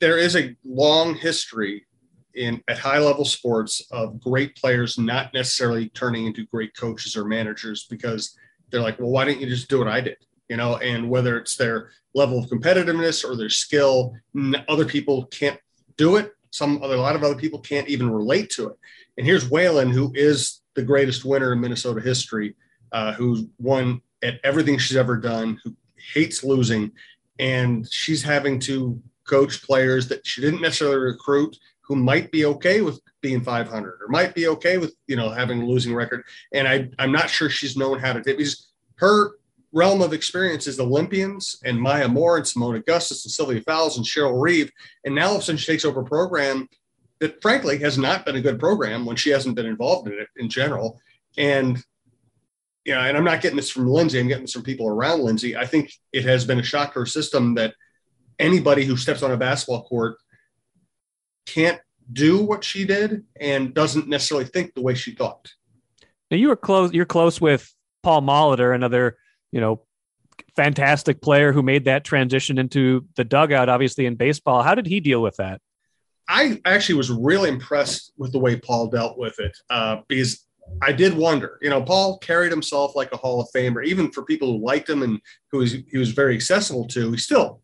there 0.00 0.18
is 0.18 0.36
a 0.36 0.56
long 0.64 1.14
history 1.14 1.86
in 2.34 2.62
at 2.68 2.78
high 2.78 2.98
level 2.98 3.24
sports 3.24 3.86
of 3.90 4.20
great 4.20 4.56
players 4.56 4.98
not 4.98 5.32
necessarily 5.34 5.88
turning 5.90 6.26
into 6.26 6.46
great 6.46 6.74
coaches 6.76 7.16
or 7.16 7.24
managers 7.24 7.86
because 7.90 8.36
they're 8.70 8.80
like, 8.80 8.98
well, 8.98 9.10
why 9.10 9.24
didn't 9.24 9.40
you 9.40 9.48
just 9.48 9.68
do 9.68 9.78
what 9.78 9.88
I 9.88 10.00
did? 10.00 10.16
You 10.48 10.56
know, 10.56 10.76
and 10.76 11.08
whether 11.08 11.36
it's 11.38 11.56
their 11.56 11.90
level 12.14 12.38
of 12.38 12.48
competitiveness 12.48 13.28
or 13.28 13.36
their 13.36 13.50
skill, 13.50 14.14
other 14.68 14.84
people 14.84 15.26
can't 15.26 15.58
do 15.96 16.16
it. 16.16 16.32
Some 16.50 16.82
other, 16.82 16.94
a 16.94 17.00
lot 17.00 17.14
of 17.14 17.22
other 17.22 17.36
people 17.36 17.60
can't 17.60 17.88
even 17.88 18.10
relate 18.10 18.50
to 18.50 18.68
it. 18.68 18.76
And 19.16 19.26
here's 19.26 19.50
Whalen, 19.50 19.90
who 19.90 20.12
is 20.14 20.62
the 20.74 20.82
greatest 20.82 21.24
winner 21.24 21.52
in 21.52 21.60
Minnesota 21.60 22.00
history, 22.00 22.56
uh, 22.92 23.12
who's 23.12 23.44
won 23.58 24.00
at 24.22 24.40
everything 24.44 24.78
she's 24.78 24.96
ever 24.96 25.16
done, 25.16 25.60
who 25.62 25.74
hates 26.14 26.42
losing, 26.42 26.90
and 27.38 27.88
she's 27.90 28.22
having 28.22 28.58
to 28.60 29.00
coach 29.30 29.62
players 29.62 30.08
that 30.08 30.26
she 30.26 30.40
didn't 30.40 30.60
necessarily 30.60 30.98
recruit 30.98 31.56
who 31.82 31.96
might 31.96 32.30
be 32.30 32.44
okay 32.44 32.82
with 32.82 33.00
being 33.20 33.40
500 33.40 33.98
or 34.00 34.08
might 34.08 34.34
be 34.34 34.48
okay 34.48 34.78
with 34.78 34.94
you 35.06 35.16
know 35.16 35.30
having 35.30 35.62
a 35.62 35.66
losing 35.66 35.94
record. 35.94 36.24
And 36.52 36.66
I, 36.66 36.88
i'm 36.98 37.12
not 37.12 37.30
sure 37.30 37.48
she's 37.48 37.76
known 37.76 37.98
how 37.98 38.12
to 38.12 38.20
do 38.20 38.36
because 38.36 38.72
her 38.96 39.32
realm 39.72 40.02
of 40.02 40.12
experience 40.12 40.66
is 40.66 40.80
olympians 40.80 41.60
and 41.64 41.80
maya 41.80 42.08
moore 42.08 42.36
and 42.36 42.44
seimone 42.44 42.76
augustus 42.76 43.24
and 43.24 43.32
sylvia 43.32 43.60
fowles 43.62 43.96
and 43.96 44.06
cheryl 44.06 44.42
reeve. 44.42 44.70
And 45.04 45.14
now 45.14 45.28
all 45.28 45.36
of 45.36 45.42
a 45.42 45.44
sudden 45.44 45.58
she 45.58 45.72
takes 45.72 45.84
over 45.84 46.00
a 46.00 46.04
program 46.04 46.68
that 47.20 47.40
frankly 47.40 47.78
has 47.78 47.98
not 47.98 48.24
been 48.24 48.36
a 48.36 48.40
good 48.40 48.58
program 48.58 49.06
when 49.06 49.16
she 49.16 49.30
hasn't 49.30 49.54
been 49.54 49.66
involved 49.66 50.08
in 50.08 50.14
it 50.14 50.28
in 50.36 50.48
general. 50.48 51.00
And 51.38 51.82
you 52.84 52.94
know 52.94 53.00
and 53.00 53.16
i'm 53.16 53.24
not 53.24 53.42
getting 53.42 53.56
this 53.56 53.70
from 53.70 53.86
lindsay 53.86 54.18
i'm 54.18 54.26
getting 54.26 54.44
this 54.44 54.54
from 54.54 54.62
people 54.62 54.88
around 54.88 55.20
lindsay. 55.20 55.56
I 55.56 55.66
think 55.66 55.92
it 56.12 56.24
has 56.24 56.46
been 56.46 56.60
a 56.60 56.62
shock 56.62 56.94
to 56.94 57.00
her 57.00 57.06
system 57.06 57.54
that 57.56 57.74
anybody 58.40 58.84
who 58.84 58.96
steps 58.96 59.22
on 59.22 59.30
a 59.30 59.36
basketball 59.36 59.84
court 59.84 60.16
can't 61.46 61.80
do 62.12 62.42
what 62.42 62.64
she 62.64 62.84
did 62.84 63.24
and 63.40 63.74
doesn't 63.74 64.08
necessarily 64.08 64.46
think 64.46 64.74
the 64.74 64.80
way 64.80 64.94
she 64.94 65.12
thought. 65.12 65.52
Now 66.30 66.36
you 66.36 66.48
were 66.48 66.56
close. 66.56 66.92
You're 66.92 67.06
close 67.06 67.40
with 67.40 67.72
Paul 68.02 68.22
Molitor, 68.22 68.74
another 68.74 69.18
you 69.52 69.60
know 69.60 69.82
fantastic 70.56 71.20
player 71.20 71.52
who 71.52 71.62
made 71.62 71.84
that 71.84 72.04
transition 72.04 72.58
into 72.58 73.06
the 73.16 73.24
dugout, 73.24 73.68
obviously 73.68 74.06
in 74.06 74.16
baseball. 74.16 74.62
How 74.62 74.74
did 74.74 74.86
he 74.86 75.00
deal 75.00 75.22
with 75.22 75.36
that? 75.36 75.60
I 76.28 76.60
actually 76.64 76.94
was 76.94 77.10
really 77.10 77.48
impressed 77.48 78.12
with 78.16 78.32
the 78.32 78.38
way 78.38 78.56
Paul 78.56 78.86
dealt 78.86 79.18
with 79.18 79.38
it 79.40 79.56
uh, 79.68 79.98
because 80.06 80.46
I 80.80 80.92
did 80.92 81.14
wonder. 81.14 81.58
You 81.60 81.70
know, 81.70 81.82
Paul 81.82 82.18
carried 82.18 82.52
himself 82.52 82.94
like 82.94 83.12
a 83.12 83.16
Hall 83.16 83.40
of 83.40 83.48
Famer, 83.54 83.84
even 83.84 84.12
for 84.12 84.24
people 84.24 84.52
who 84.52 84.64
liked 84.64 84.88
him 84.88 85.02
and 85.02 85.20
who 85.50 85.58
was, 85.58 85.72
he 85.72 85.98
was 85.98 86.12
very 86.12 86.34
accessible 86.34 86.86
to. 86.88 87.10
He 87.10 87.18
still 87.18 87.62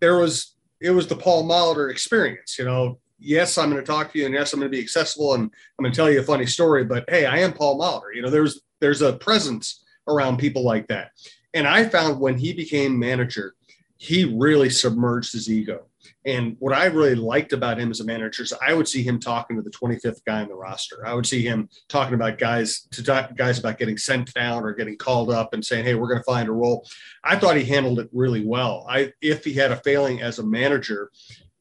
there 0.00 0.18
was 0.18 0.54
it 0.80 0.90
was 0.90 1.06
the 1.06 1.16
Paul 1.16 1.48
Molitor 1.48 1.90
experience. 1.90 2.58
You 2.58 2.64
know, 2.64 2.98
yes, 3.18 3.58
I'm 3.58 3.70
going 3.70 3.82
to 3.82 3.86
talk 3.86 4.12
to 4.12 4.18
you, 4.18 4.26
and 4.26 4.34
yes, 4.34 4.52
I'm 4.52 4.60
going 4.60 4.70
to 4.70 4.76
be 4.76 4.82
accessible, 4.82 5.34
and 5.34 5.44
I'm 5.44 5.82
going 5.82 5.92
to 5.92 5.96
tell 5.96 6.10
you 6.10 6.20
a 6.20 6.24
funny 6.24 6.46
story. 6.46 6.84
But 6.84 7.04
hey, 7.08 7.26
I 7.26 7.38
am 7.38 7.52
Paul 7.52 7.78
Molitor. 7.78 8.14
You 8.14 8.22
know, 8.22 8.30
there's 8.30 8.60
there's 8.80 9.02
a 9.02 9.14
presence 9.14 9.84
around 10.08 10.38
people 10.38 10.64
like 10.64 10.86
that. 10.88 11.10
And 11.54 11.66
I 11.66 11.88
found 11.88 12.20
when 12.20 12.36
he 12.36 12.52
became 12.52 12.98
manager, 12.98 13.54
he 13.96 14.24
really 14.24 14.70
submerged 14.70 15.32
his 15.32 15.48
ego. 15.48 15.86
And 16.26 16.56
what 16.58 16.74
I 16.74 16.86
really 16.86 17.14
liked 17.14 17.52
about 17.52 17.78
him 17.78 17.90
as 17.90 18.00
a 18.00 18.04
manager 18.04 18.42
is 18.42 18.52
I 18.66 18.72
would 18.72 18.88
see 18.88 19.02
him 19.02 19.20
talking 19.20 19.56
to 19.56 19.62
the 19.62 19.70
25th 19.70 20.24
guy 20.24 20.42
in 20.42 20.48
the 20.48 20.54
roster. 20.54 21.06
I 21.06 21.12
would 21.12 21.26
see 21.26 21.42
him 21.42 21.68
talking 21.88 22.14
about 22.14 22.38
guys 22.38 22.88
to 22.92 23.02
talk, 23.02 23.36
guys 23.36 23.58
about 23.58 23.78
getting 23.78 23.98
sent 23.98 24.32
down 24.32 24.64
or 24.64 24.72
getting 24.72 24.96
called 24.96 25.30
up 25.30 25.52
and 25.52 25.64
saying, 25.64 25.84
"Hey, 25.84 25.94
we're 25.94 26.08
going 26.08 26.20
to 26.20 26.24
find 26.24 26.48
a 26.48 26.52
role." 26.52 26.86
I 27.22 27.36
thought 27.36 27.56
he 27.56 27.64
handled 27.64 28.00
it 28.00 28.08
really 28.12 28.44
well. 28.44 28.86
I 28.88 29.12
if 29.20 29.44
he 29.44 29.52
had 29.52 29.70
a 29.70 29.76
failing 29.76 30.22
as 30.22 30.38
a 30.38 30.46
manager, 30.46 31.10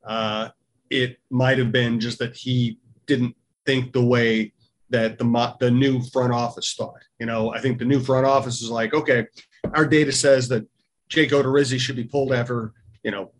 uh, 0.05 0.49
it 0.89 1.17
might 1.29 1.57
have 1.57 1.71
been 1.71 1.99
just 1.99 2.19
that 2.19 2.35
he 2.35 2.79
didn't 3.05 3.35
think 3.65 3.91
the 3.91 4.03
way 4.03 4.53
that 4.91 5.17
the 5.17 5.55
the 5.59 5.71
new 5.71 6.01
front 6.01 6.31
office 6.31 6.73
thought. 6.73 7.01
You 7.19 7.25
know, 7.25 7.53
I 7.53 7.59
think 7.59 7.79
the 7.79 7.85
new 7.85 7.99
front 7.99 8.25
office 8.25 8.61
is 8.61 8.69
like, 8.69 8.93
okay, 8.93 9.27
our 9.73 9.85
data 9.85 10.13
says 10.13 10.47
that 10.49 10.65
Jake 11.09 11.31
Odorizzi 11.31 11.79
should 11.79 11.95
be 11.95 12.05
pulled 12.05 12.31
after 12.31 12.71
you 13.03 13.11
know 13.11 13.31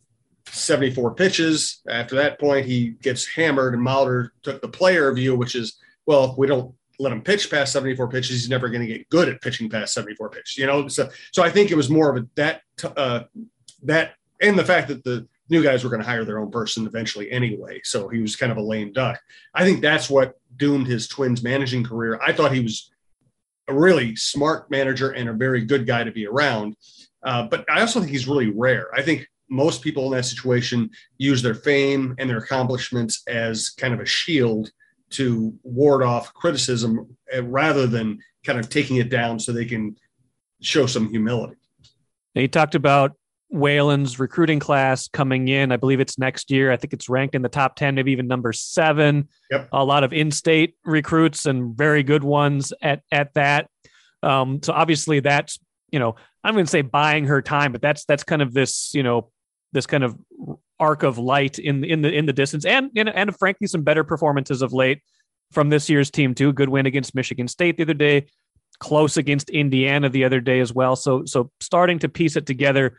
74 0.54 1.16
pitches. 1.16 1.82
After 1.88 2.16
that 2.16 2.40
point, 2.40 2.66
he 2.66 2.92
gets 3.02 3.28
hammered, 3.28 3.74
and 3.74 3.86
Molitor 3.86 4.30
took 4.44 4.62
the 4.62 4.68
player 4.68 5.12
view, 5.14 5.36
which 5.36 5.56
is, 5.56 5.78
well, 6.06 6.32
if 6.32 6.38
we 6.38 6.48
don't 6.48 6.74
let 7.00 7.12
him 7.12 7.22
pitch 7.22 7.50
past 7.50 7.74
74 7.74 8.08
pitches, 8.10 8.30
he's 8.30 8.50
never 8.50 8.70
going 8.70 8.82
to 8.82 8.88
get 8.88 9.10
good 9.10 9.30
at 9.30 9.42
pitching 9.42 9.70
past 9.70 9.94
74 9.94 10.30
pitches. 10.30 10.58
You 10.58 10.68
know, 10.68 10.88
so 10.88 11.10
so 11.32 11.44
I 11.44 11.50
think 11.50 11.72
it 11.72 11.76
was 11.76 11.90
more 11.90 12.16
of 12.16 12.24
a 12.24 12.28
that 12.36 12.62
uh, 12.96 13.24
that 13.84 14.14
and 14.42 14.58
the 14.58 14.66
fact 14.66 14.88
that 14.90 15.04
the 15.04 15.28
new 15.50 15.64
guys 15.64 15.84
were 15.84 15.90
going 15.90 16.02
to 16.02 16.08
hire 16.08 16.26
their 16.26 16.40
own 16.40 16.52
person 16.52 16.86
eventually 16.86 17.32
anyway. 17.32 17.82
So 17.84 18.08
he 18.08 18.22
was 18.22 18.36
kind 18.36 18.52
of 18.52 18.58
a 18.58 18.62
lame 18.62 18.94
duck. 18.94 19.20
I 19.54 19.64
think 19.64 19.82
that's 19.82 20.10
what 20.10 20.40
doomed 20.58 20.88
his 20.88 21.08
Twins 21.08 21.44
managing 21.44 21.84
career. 21.84 22.20
I 22.26 22.32
thought 22.32 22.54
he 22.54 22.62
was 22.62 22.92
a 23.68 23.74
really 23.74 24.16
smart 24.16 24.70
manager 24.72 25.12
and 25.12 25.30
a 25.30 25.34
very 25.34 25.66
good 25.66 25.86
guy 25.86 26.04
to 26.04 26.12
be 26.12 26.28
around. 26.28 26.76
Uh, 27.24 27.48
but 27.48 27.70
I 27.70 27.82
also 27.82 28.00
think 28.00 28.12
he's 28.12 28.28
really 28.28 28.50
rare. 28.50 28.88
I 28.94 29.02
think 29.02 29.28
most 29.50 29.82
people 29.82 30.06
in 30.08 30.18
that 30.18 30.26
situation 30.26 30.90
use 31.18 31.42
their 31.42 31.56
fame 31.56 32.16
and 32.18 32.30
their 32.30 32.38
accomplishments 32.38 33.24
as 33.28 33.70
kind 33.70 33.94
of 33.94 34.00
a 34.00 34.06
shield 34.06 34.72
to 35.12 35.54
ward 35.64 36.04
off 36.04 36.34
criticism 36.34 37.16
uh, 37.36 37.44
rather 37.44 37.86
than 37.86 38.20
kind 38.44 38.60
of 38.60 38.70
taking 38.70 38.98
it 38.98 39.10
down 39.10 39.40
so 39.40 39.52
they 39.52 39.66
can 39.66 39.96
show 40.62 40.86
some 40.86 41.10
humility. 41.10 41.56
Now 42.36 42.42
you 42.42 42.48
talked 42.48 42.76
about 42.76 43.14
Whalen's 43.54 44.20
recruiting 44.20 44.60
class 44.60 45.08
coming 45.08 45.48
in. 45.48 45.72
I 45.72 45.78
believe 45.78 46.00
it's 46.00 46.18
next 46.18 46.50
year. 46.50 46.72
I 46.72 46.78
think 46.78 46.92
it's 46.92 47.08
ranked 47.08 47.36
in 47.36 47.44
the 47.44 47.50
top 47.50 47.76
10, 47.76 47.94
maybe 47.94 48.12
even 48.12 48.28
number 48.28 48.52
seven. 48.52 49.30
Yep. 49.52 49.70
A 49.72 49.86
lot 49.86 50.04
of 50.04 50.12
in 50.12 50.32
state 50.32 50.76
recruits 50.84 51.46
and 51.46 51.78
very 51.78 52.02
good 52.02 52.24
ones 52.24 52.74
at, 52.82 53.04
at 53.12 53.34
that. 53.36 53.70
Um, 54.24 54.64
so 54.64 54.74
obviously 54.74 55.20
that's, 55.20 55.60
you 55.92 56.00
know, 56.00 56.16
I'm 56.44 56.56
going 56.56 56.66
to 56.66 56.70
say 56.70 56.82
buying 56.82 57.26
her 57.26 57.44
time, 57.44 57.72
but 57.72 57.82
that's, 57.82 58.06
that's 58.06 58.24
kind 58.24 58.42
of 58.42 58.54
this, 58.54 58.96
you 58.96 59.04
know, 59.04 59.30
this 59.74 59.86
kind 59.86 60.04
of 60.04 60.18
arc 60.80 61.04
of 61.04 61.18
light 61.18 61.60
in, 61.60 61.84
in 61.84 62.02
the, 62.02 62.12
in 62.12 62.26
the 62.26 62.34
distance 62.34 62.66
and, 62.66 62.90
and, 62.96 63.10
and 63.10 63.36
frankly, 63.38 63.68
some 63.68 63.84
better 63.84 64.04
performances 64.04 64.62
of 64.62 64.72
late 64.74 65.02
from 65.52 65.70
this 65.70 65.90
year's 65.90 66.10
team 66.10 66.34
too. 66.34 66.54
Good 66.54 66.70
win 66.70 66.86
against 66.86 67.14
Michigan 67.16 67.48
State 67.48 67.78
the 67.78 67.84
other 67.84 67.94
day, 67.94 68.28
close 68.80 69.18
against 69.18 69.50
Indiana 69.50 70.10
the 70.10 70.24
other 70.24 70.40
day 70.40 70.60
as 70.60 70.74
well. 70.74 70.96
So, 70.96 71.26
so 71.26 71.52
starting 71.60 72.00
to 72.00 72.10
piece 72.10 72.36
it 72.36 72.46
together 72.46 72.98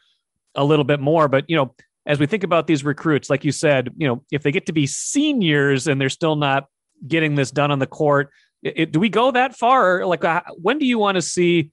a 0.55 0.65
little 0.65 0.85
bit 0.85 1.01
more. 1.01 1.29
But, 1.29 1.45
you 1.49 1.57
know, 1.57 1.75
as 2.07 2.19
we 2.19 2.27
think 2.27 2.45
about 2.45 2.67
these 2.67 2.85
recruits, 2.85 3.31
like 3.31 3.45
you 3.45 3.53
said, 3.53 3.91
you 3.97 4.07
know, 4.07 4.23
if 4.31 4.43
they 4.43 4.53
get 4.53 4.67
to 4.67 4.73
be 4.73 4.87
seniors 4.87 5.87
and 5.87 6.01
they're 6.01 6.09
still 6.09 6.37
not 6.37 6.67
getting 7.07 7.35
this 7.35 7.51
done 7.51 7.71
on 7.71 7.79
the 7.79 7.87
court, 7.87 8.31
it, 8.63 8.93
do 8.93 9.01
we 9.01 9.09
go 9.09 9.31
that 9.31 9.57
far? 9.57 10.07
Like, 10.07 10.25
uh, 10.25 10.43
when 10.57 10.79
do 10.79 10.87
you 10.87 10.99
want 10.99 11.17
to 11.17 11.23
see 11.23 11.71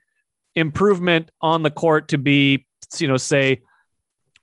improvement 0.55 1.31
on 1.41 1.63
the 1.63 1.71
court 1.71 2.09
to 2.09 2.17
be, 2.17 2.65
you 2.97 3.07
know, 3.07 3.17
say, 3.17 3.61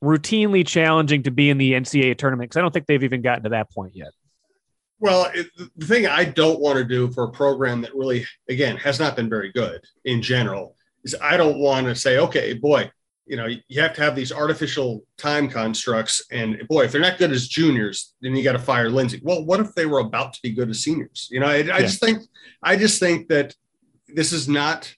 routinely 0.02 0.66
challenging 0.66 1.22
to 1.24 1.30
be 1.30 1.50
in 1.50 1.58
the 1.58 1.72
NCAA 1.72 2.16
tournament? 2.16 2.50
Because 2.50 2.58
I 2.58 2.62
don't 2.62 2.72
think 2.72 2.86
they've 2.86 3.02
even 3.02 3.22
gotten 3.22 3.44
to 3.44 3.50
that 3.50 3.70
point 3.70 3.94
yet. 3.94 4.08
Well, 5.00 5.30
it, 5.32 5.46
the 5.76 5.86
thing 5.86 6.06
I 6.06 6.24
don't 6.24 6.60
want 6.60 6.78
to 6.78 6.84
do 6.84 7.10
for 7.12 7.24
a 7.24 7.30
program 7.30 7.82
that 7.82 7.94
really, 7.94 8.26
again, 8.48 8.76
has 8.78 8.98
not 8.98 9.14
been 9.14 9.28
very 9.28 9.52
good 9.52 9.80
in 10.04 10.22
general 10.22 10.76
is 11.04 11.14
I 11.22 11.36
don't 11.36 11.58
want 11.58 11.86
to 11.86 11.94
say, 11.94 12.18
okay, 12.18 12.54
boy, 12.54 12.90
you 13.26 13.36
know, 13.36 13.46
you 13.46 13.80
have 13.80 13.94
to 13.94 14.02
have 14.02 14.16
these 14.16 14.32
artificial 14.32 15.04
time 15.18 15.48
constructs. 15.48 16.24
And 16.32 16.62
boy, 16.68 16.84
if 16.84 16.92
they're 16.92 17.00
not 17.00 17.18
good 17.18 17.30
as 17.30 17.46
juniors, 17.46 18.14
then 18.22 18.34
you 18.34 18.42
got 18.42 18.52
to 18.52 18.58
fire 18.58 18.90
Lindsay. 18.90 19.20
Well, 19.22 19.44
what 19.44 19.60
if 19.60 19.74
they 19.74 19.86
were 19.86 20.00
about 20.00 20.32
to 20.32 20.40
be 20.42 20.50
good 20.50 20.70
as 20.70 20.82
seniors? 20.82 21.28
You 21.30 21.40
know, 21.40 21.46
I, 21.46 21.56
I 21.56 21.58
yeah. 21.58 21.80
just 21.80 22.00
think, 22.00 22.22
I 22.62 22.76
just 22.76 22.98
think 22.98 23.28
that 23.28 23.54
this 24.08 24.32
is 24.32 24.48
not 24.48 24.92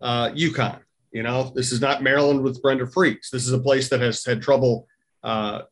uh, 0.00 0.30
UConn. 0.30 0.80
You 1.14 1.22
know, 1.22 1.52
this 1.54 1.70
is 1.70 1.80
not 1.80 2.02
Maryland 2.02 2.42
with 2.42 2.60
Brenda 2.60 2.86
Frese. 2.86 3.30
This 3.30 3.46
is 3.46 3.52
a 3.52 3.58
place 3.58 3.88
that 3.88 4.00
has 4.00 4.24
had 4.24 4.42
trouble 4.42 4.88
uh, 5.22 5.62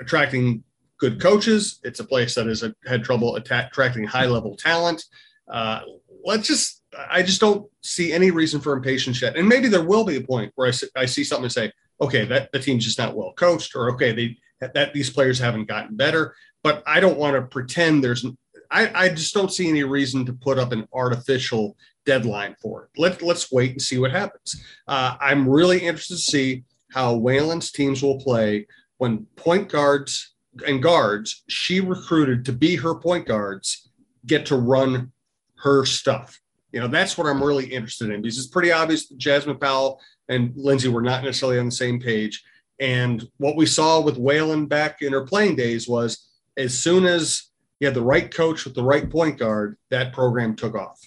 attracting 0.00 0.64
good 0.98 1.20
coaches. 1.20 1.78
It's 1.84 2.00
a 2.00 2.04
place 2.04 2.34
that 2.34 2.46
has 2.46 2.64
had 2.84 3.04
trouble 3.04 3.36
attracting 3.36 4.04
high 4.04 4.26
level 4.26 4.56
talent. 4.56 5.04
Uh, 5.48 5.82
let's 6.24 6.48
just 6.48 6.82
I 7.10 7.22
just 7.22 7.40
don't 7.40 7.70
see 7.82 8.12
any 8.12 8.32
reason 8.32 8.60
for 8.60 8.72
impatience 8.72 9.22
yet. 9.22 9.36
And 9.36 9.48
maybe 9.48 9.68
there 9.68 9.84
will 9.84 10.04
be 10.04 10.16
a 10.16 10.20
point 10.20 10.50
where 10.56 10.68
I, 10.68 11.02
I 11.02 11.06
see 11.06 11.22
something 11.22 11.44
and 11.44 11.52
say, 11.52 11.72
okay, 12.00 12.24
that 12.24 12.50
the 12.50 12.58
team's 12.58 12.84
just 12.84 12.98
not 12.98 13.14
well 13.14 13.32
coached, 13.34 13.76
or 13.76 13.92
okay, 13.92 14.12
they 14.12 14.36
that 14.74 14.92
these 14.92 15.08
players 15.08 15.38
haven't 15.38 15.68
gotten 15.68 15.96
better. 15.96 16.34
But 16.64 16.82
I 16.84 16.98
don't 16.98 17.18
want 17.18 17.36
to 17.36 17.42
pretend 17.42 18.02
there's. 18.02 18.26
I, 18.72 18.90
I 19.04 19.08
just 19.10 19.34
don't 19.34 19.52
see 19.52 19.68
any 19.68 19.84
reason 19.84 20.26
to 20.26 20.32
put 20.32 20.58
up 20.58 20.72
an 20.72 20.88
artificial 20.92 21.76
deadline 22.04 22.56
for 22.60 22.84
it. 22.84 23.00
Let 23.00 23.22
let's 23.22 23.52
wait 23.52 23.72
and 23.72 23.82
see 23.82 23.98
what 23.98 24.10
happens. 24.10 24.62
Uh, 24.88 25.16
I'm 25.20 25.48
really 25.48 25.78
interested 25.78 26.14
to 26.14 26.20
see 26.20 26.64
how 26.92 27.14
Whalen's 27.14 27.72
teams 27.72 28.02
will 28.02 28.20
play 28.20 28.66
when 28.98 29.26
point 29.36 29.68
guards 29.68 30.34
and 30.66 30.82
guards 30.82 31.44
she 31.48 31.80
recruited 31.80 32.44
to 32.44 32.52
be 32.52 32.76
her 32.76 32.94
point 32.94 33.26
guards 33.26 33.90
get 34.26 34.44
to 34.46 34.56
run 34.56 35.10
her 35.56 35.84
stuff 35.86 36.42
you 36.72 36.80
know, 36.80 36.88
that's 36.88 37.16
what 37.18 37.26
I'm 37.26 37.42
really 37.42 37.66
interested 37.66 38.10
in 38.10 38.22
because 38.22 38.38
it's 38.38 38.46
pretty 38.46 38.72
obvious 38.72 39.06
that 39.08 39.18
Jasmine 39.18 39.58
Powell 39.58 40.00
and 40.28 40.52
Lindsay 40.56 40.88
were 40.88 41.02
not 41.02 41.22
necessarily 41.22 41.58
on 41.58 41.66
the 41.66 41.72
same 41.72 42.00
page. 42.00 42.42
And 42.80 43.28
what 43.36 43.56
we 43.56 43.66
saw 43.66 44.00
with 44.00 44.16
Whalen 44.16 44.66
back 44.66 45.02
in 45.02 45.12
her 45.12 45.24
playing 45.26 45.56
days 45.56 45.86
was 45.86 46.30
as 46.56 46.76
soon 46.76 47.04
as 47.04 47.50
you 47.78 47.86
had 47.86 47.94
the 47.94 48.02
right 48.02 48.32
coach 48.32 48.64
with 48.64 48.74
the 48.74 48.82
right 48.82 49.08
point 49.08 49.38
guard, 49.38 49.76
that 49.90 50.12
program 50.12 50.56
took 50.56 50.74
off. 50.74 50.98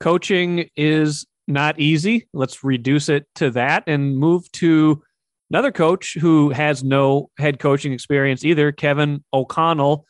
Coaching 0.00 0.68
is 0.76 1.26
not 1.46 1.78
easy. 1.78 2.28
Let's 2.32 2.64
reduce 2.64 3.08
it 3.08 3.26
to 3.36 3.50
that 3.50 3.84
and 3.86 4.16
move 4.16 4.50
to 4.52 5.02
another 5.50 5.72
coach 5.72 6.16
who 6.20 6.50
has 6.50 6.82
no 6.82 7.30
head 7.38 7.58
coaching 7.58 7.92
experience 7.92 8.44
either, 8.44 8.72
Kevin 8.72 9.24
O'Connell, 9.32 10.06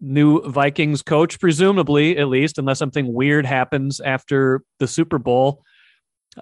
new 0.00 0.42
Vikings 0.42 1.02
coach, 1.02 1.40
presumably 1.40 2.18
at 2.18 2.28
least, 2.28 2.58
unless 2.58 2.78
something 2.78 3.12
weird 3.12 3.46
happens 3.46 4.00
after 4.00 4.62
the 4.78 4.86
Super 4.86 5.18
Bowl. 5.18 5.62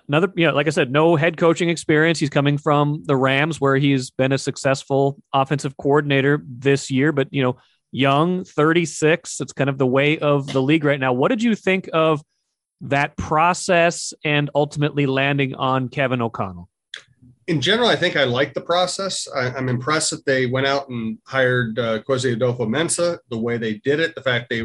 Another, 0.08 0.30
you 0.36 0.46
know, 0.46 0.52
like 0.52 0.66
I 0.66 0.70
said, 0.70 0.90
no 0.90 1.16
head 1.16 1.36
coaching 1.36 1.70
experience. 1.70 2.18
He's 2.18 2.28
coming 2.28 2.58
from 2.58 3.04
the 3.06 3.16
Rams, 3.16 3.60
where 3.60 3.76
he's 3.76 4.10
been 4.10 4.32
a 4.32 4.38
successful 4.38 5.18
offensive 5.32 5.76
coordinator 5.76 6.42
this 6.46 6.90
year, 6.90 7.12
but 7.12 7.28
you 7.30 7.42
know, 7.42 7.56
young, 7.92 8.44
36. 8.44 9.40
It's 9.40 9.52
kind 9.52 9.70
of 9.70 9.78
the 9.78 9.86
way 9.86 10.18
of 10.18 10.52
the 10.52 10.60
league 10.60 10.84
right 10.84 11.00
now. 11.00 11.12
What 11.12 11.28
did 11.28 11.42
you 11.42 11.54
think 11.54 11.88
of 11.94 12.20
that 12.80 13.16
process 13.16 14.12
and 14.24 14.50
ultimately 14.54 15.06
landing 15.06 15.54
on 15.54 15.88
Kevin 15.88 16.20
O'Connell? 16.20 16.68
In 17.46 17.60
general, 17.60 17.88
I 17.88 17.96
think 17.96 18.16
I 18.16 18.24
like 18.24 18.54
the 18.54 18.60
process. 18.60 19.28
I, 19.34 19.46
am 19.46 19.56
I'm 19.56 19.68
impressed 19.68 20.10
that 20.10 20.26
they 20.26 20.46
went 20.46 20.66
out 20.66 20.88
and 20.88 21.18
hired 21.24 21.78
uh, 21.78 22.02
Kwesi 22.02 22.36
Adofo-Mensah. 22.36 23.18
The 23.30 23.38
way 23.38 23.56
they 23.56 23.74
did 23.74 24.00
it, 24.00 24.14
the 24.14 24.22
fact 24.22 24.50
they 24.50 24.62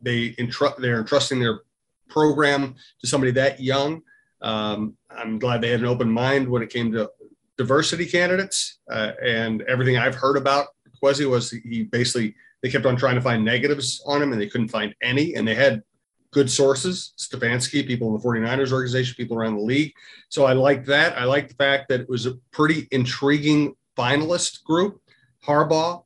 they 0.00 0.30
entru- 0.34 0.76
they're 0.78 1.00
entrusting 1.00 1.40
their 1.40 1.60
program 2.08 2.76
to 3.00 3.06
somebody 3.06 3.32
that 3.32 3.60
young. 3.60 4.02
Um, 4.40 4.96
I'm 5.10 5.38
glad 5.38 5.60
they 5.60 5.70
had 5.70 5.80
an 5.80 5.86
open 5.86 6.10
mind 6.10 6.48
when 6.48 6.62
it 6.62 6.70
came 6.70 6.92
to 6.92 7.10
diversity 7.56 8.06
candidates. 8.06 8.78
Uh, 8.90 9.12
and 9.22 9.62
everything 9.62 9.98
I've 9.98 10.14
heard 10.14 10.36
about 10.36 10.68
Kwesi 11.02 11.28
was 11.28 11.50
he 11.50 11.84
basically 11.84 12.34
they 12.62 12.70
kept 12.70 12.86
on 12.86 12.96
trying 12.96 13.14
to 13.16 13.20
find 13.20 13.44
negatives 13.44 14.02
on 14.06 14.22
him 14.22 14.32
and 14.32 14.40
they 14.40 14.48
couldn't 14.48 14.68
find 14.68 14.94
any. 15.02 15.34
And 15.34 15.46
they 15.46 15.54
had 15.54 15.82
good 16.30 16.50
sources, 16.50 17.12
Stefanski, 17.16 17.86
people 17.86 18.08
in 18.08 18.20
the 18.20 18.26
49ers 18.26 18.72
organization, 18.72 19.14
people 19.16 19.36
around 19.36 19.56
the 19.56 19.62
league. 19.62 19.92
So 20.28 20.44
I 20.44 20.52
like 20.52 20.84
that. 20.86 21.18
I 21.18 21.24
like 21.24 21.48
the 21.48 21.54
fact 21.54 21.88
that 21.88 22.00
it 22.00 22.08
was 22.08 22.26
a 22.26 22.34
pretty 22.52 22.86
intriguing 22.90 23.74
finalist 23.96 24.62
group. 24.64 25.00
Harbaugh, 25.46 26.04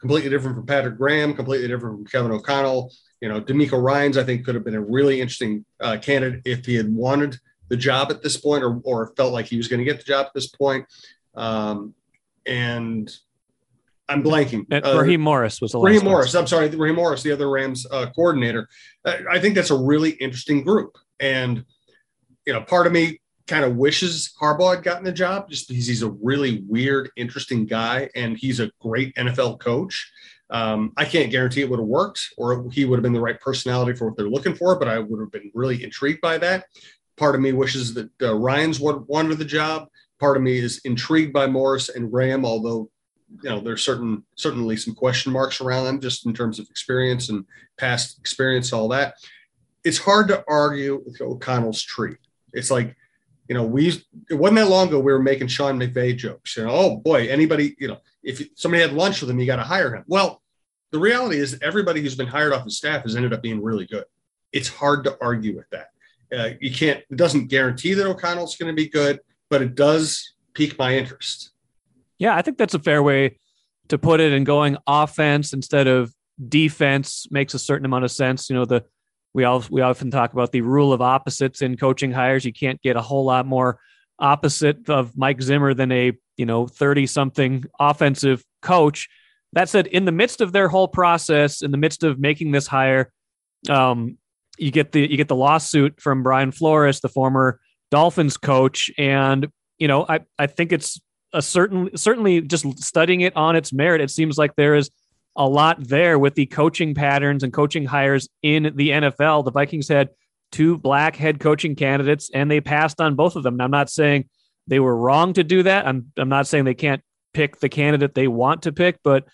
completely 0.00 0.30
different 0.30 0.56
from 0.56 0.66
Patrick 0.66 0.96
Graham, 0.96 1.34
completely 1.34 1.66
different 1.66 1.96
from 1.96 2.06
Kevin 2.06 2.30
O'Connell. 2.30 2.92
You 3.20 3.28
know, 3.28 3.40
DeMeco 3.40 3.82
Ryans, 3.82 4.18
I 4.18 4.24
think, 4.24 4.44
could 4.44 4.54
have 4.54 4.64
been 4.64 4.74
a 4.74 4.80
really 4.80 5.20
interesting 5.20 5.64
uh, 5.80 5.96
candidate 6.00 6.42
if 6.44 6.66
he 6.66 6.74
had 6.74 6.92
wanted 6.92 7.38
the 7.68 7.76
job 7.76 8.10
at 8.10 8.22
this 8.22 8.36
point 8.36 8.62
or, 8.62 8.80
or 8.84 9.12
felt 9.16 9.32
like 9.32 9.46
he 9.46 9.56
was 9.56 9.68
going 9.68 9.78
to 9.78 9.84
get 9.84 9.98
the 9.98 10.04
job 10.04 10.26
at 10.26 10.34
this 10.34 10.48
point. 10.48 10.86
Um, 11.34 11.94
and 12.46 13.10
I'm 14.08 14.22
blanking. 14.22 14.66
And 14.70 14.86
uh, 14.86 14.98
Raheem 15.00 15.20
Morris 15.20 15.60
was 15.60 15.72
the 15.72 15.80
Raheem 15.80 16.04
Morris. 16.04 16.34
I'm 16.34 16.46
sorry, 16.46 16.68
Raheem 16.68 16.96
Morris, 16.96 17.22
the 17.22 17.32
other 17.32 17.50
Rams 17.50 17.86
uh, 17.90 18.06
coordinator. 18.14 18.68
I 19.04 19.38
think 19.38 19.54
that's 19.54 19.70
a 19.70 19.78
really 19.78 20.10
interesting 20.10 20.62
group, 20.62 20.96
and 21.20 21.64
you 22.46 22.52
know, 22.52 22.62
part 22.62 22.86
of 22.86 22.92
me 22.92 23.20
kind 23.46 23.64
of 23.64 23.76
wishes 23.76 24.32
Harbaugh 24.40 24.74
had 24.74 24.84
gotten 24.84 25.04
the 25.04 25.12
job 25.12 25.48
just 25.48 25.68
because 25.68 25.86
he's 25.86 26.02
a 26.02 26.10
really 26.10 26.64
weird, 26.68 27.10
interesting 27.16 27.66
guy, 27.66 28.08
and 28.14 28.36
he's 28.36 28.60
a 28.60 28.70
great 28.80 29.14
NFL 29.14 29.60
coach. 29.60 30.10
Um, 30.50 30.92
I 30.96 31.04
can't 31.04 31.30
guarantee 31.30 31.62
it 31.62 31.70
would 31.70 31.80
have 31.80 31.88
worked 31.88 32.20
or 32.38 32.68
he 32.70 32.84
would 32.84 32.96
have 32.96 33.02
been 33.02 33.12
the 33.12 33.20
right 33.20 33.40
personality 33.40 33.96
for 33.96 34.06
what 34.06 34.16
they're 34.16 34.28
looking 34.28 34.54
for, 34.54 34.78
but 34.78 34.88
I 34.88 34.98
would 34.98 35.20
have 35.20 35.32
been 35.32 35.50
really 35.54 35.82
intrigued 35.82 36.20
by 36.20 36.38
that. 36.38 36.66
Part 37.16 37.34
of 37.34 37.40
me 37.40 37.52
wishes 37.52 37.94
that 37.94 38.10
uh, 38.22 38.34
Ryans 38.34 38.78
would 38.78 39.06
wanted 39.08 39.38
the 39.38 39.44
job. 39.44 39.88
Part 40.20 40.36
of 40.36 40.42
me 40.42 40.58
is 40.58 40.80
intrigued 40.84 41.32
by 41.32 41.46
Morris 41.46 41.88
and 41.88 42.10
Graham, 42.10 42.44
although 42.44 42.90
you 43.42 43.50
know 43.50 43.60
there's 43.60 43.82
certain 43.82 44.22
certainly 44.34 44.76
some 44.76 44.94
question 44.94 45.32
marks 45.32 45.60
around 45.60 45.84
them 45.84 46.00
just 46.00 46.26
in 46.26 46.32
terms 46.34 46.58
of 46.58 46.68
experience 46.70 47.28
and 47.28 47.44
past 47.76 48.18
experience 48.18 48.72
all 48.72 48.88
that. 48.88 49.14
It's 49.84 49.98
hard 49.98 50.28
to 50.28 50.44
argue 50.48 51.02
with 51.04 51.20
o'connell's 51.20 51.82
tree 51.82 52.16
it's 52.56 52.70
like 52.70 52.96
you 53.48 53.54
know 53.54 53.64
we 53.64 53.88
it 54.30 54.34
wasn't 54.34 54.56
that 54.56 54.68
long 54.68 54.88
ago 54.88 54.98
we 54.98 55.12
were 55.12 55.22
making 55.22 55.46
sean 55.46 55.78
mcvay 55.78 56.16
jokes 56.16 56.56
you 56.56 56.64
know 56.64 56.70
oh 56.72 56.96
boy 56.96 57.28
anybody 57.28 57.76
you 57.78 57.86
know 57.86 57.98
if 58.24 58.42
somebody 58.56 58.82
had 58.82 58.92
lunch 58.92 59.20
with 59.20 59.30
him 59.30 59.38
you 59.38 59.46
got 59.46 59.56
to 59.56 59.62
hire 59.62 59.94
him. 59.94 60.02
Well 60.08 60.42
the 60.90 60.98
reality 60.98 61.36
is 61.36 61.58
everybody 61.62 62.00
who's 62.00 62.16
been 62.16 62.26
hired 62.26 62.52
off 62.52 62.64
his 62.64 62.76
staff 62.76 63.02
has 63.02 63.14
ended 63.14 63.32
up 63.32 63.42
being 63.42 63.62
really 63.62 63.86
good. 63.86 64.04
It's 64.52 64.68
hard 64.68 65.04
to 65.04 65.16
argue 65.20 65.54
with 65.56 65.68
that. 65.70 65.88
Uh, 66.36 66.50
you 66.60 66.72
can't 66.72 67.04
it 67.08 67.16
doesn't 67.16 67.46
guarantee 67.46 67.94
that 67.94 68.08
o'connell's 68.08 68.56
going 68.56 68.74
to 68.74 68.82
be 68.82 68.88
good 68.88 69.20
but 69.48 69.62
it 69.62 69.76
does 69.76 70.34
pique 70.54 70.76
my 70.76 70.96
interest 70.96 71.52
yeah, 72.18 72.34
I 72.34 72.42
think 72.42 72.58
that's 72.58 72.74
a 72.74 72.78
fair 72.78 73.02
way 73.02 73.38
to 73.88 73.98
put 73.98 74.20
it. 74.20 74.32
And 74.32 74.44
going 74.44 74.76
offense 74.86 75.52
instead 75.52 75.86
of 75.86 76.12
defense 76.48 77.26
makes 77.30 77.54
a 77.54 77.58
certain 77.58 77.86
amount 77.86 78.04
of 78.04 78.10
sense. 78.10 78.50
You 78.50 78.56
know, 78.56 78.64
the 78.64 78.84
we 79.34 79.44
all 79.44 79.62
we 79.70 79.82
often 79.82 80.10
talk 80.10 80.32
about 80.32 80.52
the 80.52 80.62
rule 80.62 80.92
of 80.92 81.02
opposites 81.02 81.62
in 81.62 81.76
coaching 81.76 82.12
hires. 82.12 82.44
You 82.44 82.52
can't 82.52 82.80
get 82.80 82.96
a 82.96 83.02
whole 83.02 83.24
lot 83.24 83.46
more 83.46 83.78
opposite 84.18 84.88
of 84.88 85.16
Mike 85.16 85.42
Zimmer 85.42 85.74
than 85.74 85.92
a 85.92 86.12
you 86.36 86.46
know 86.46 86.66
thirty 86.66 87.06
something 87.06 87.64
offensive 87.78 88.42
coach. 88.62 89.08
That 89.52 89.68
said, 89.68 89.86
in 89.86 90.04
the 90.04 90.12
midst 90.12 90.40
of 90.40 90.52
their 90.52 90.68
whole 90.68 90.88
process, 90.88 91.62
in 91.62 91.70
the 91.70 91.78
midst 91.78 92.02
of 92.02 92.18
making 92.18 92.52
this 92.52 92.66
hire, 92.66 93.12
um, 93.68 94.18
you 94.58 94.70
get 94.70 94.92
the 94.92 95.08
you 95.08 95.16
get 95.16 95.28
the 95.28 95.36
lawsuit 95.36 96.00
from 96.00 96.22
Brian 96.22 96.50
Flores, 96.50 97.00
the 97.00 97.08
former 97.08 97.60
Dolphins 97.90 98.36
coach, 98.36 98.90
and 98.98 99.48
you 99.78 99.88
know 99.88 100.06
I 100.08 100.20
I 100.38 100.46
think 100.46 100.72
it's 100.72 101.00
a 101.32 101.42
certain 101.42 101.96
certainly 101.96 102.40
just 102.40 102.82
studying 102.82 103.20
it 103.20 103.36
on 103.36 103.56
its 103.56 103.72
merit, 103.72 104.00
it 104.00 104.10
seems 104.10 104.38
like 104.38 104.54
there 104.56 104.74
is 104.74 104.90
a 105.36 105.46
lot 105.46 105.82
there 105.86 106.18
with 106.18 106.34
the 106.34 106.46
coaching 106.46 106.94
patterns 106.94 107.42
and 107.42 107.52
coaching 107.52 107.84
hires 107.84 108.28
in 108.42 108.72
the 108.74 108.90
NFL. 108.90 109.44
The 109.44 109.50
Vikings 109.50 109.88
had 109.88 110.10
two 110.52 110.78
black 110.78 111.16
head 111.16 111.40
coaching 111.40 111.74
candidates 111.74 112.30
and 112.32 112.50
they 112.50 112.60
passed 112.60 113.00
on 113.00 113.14
both 113.14 113.36
of 113.36 113.42
them. 113.42 113.60
I'm 113.60 113.70
not 113.70 113.90
saying 113.90 114.28
they 114.66 114.80
were 114.80 114.96
wrong 114.96 115.32
to 115.34 115.44
do 115.44 115.62
that. 115.64 115.86
I'm 115.86 116.12
I'm 116.16 116.28
not 116.28 116.46
saying 116.46 116.64
they 116.64 116.74
can't 116.74 117.02
pick 117.34 117.60
the 117.60 117.68
candidate 117.68 118.14
they 118.14 118.28
want 118.28 118.62
to 118.62 118.72
pick, 118.72 118.98
but 119.04 119.26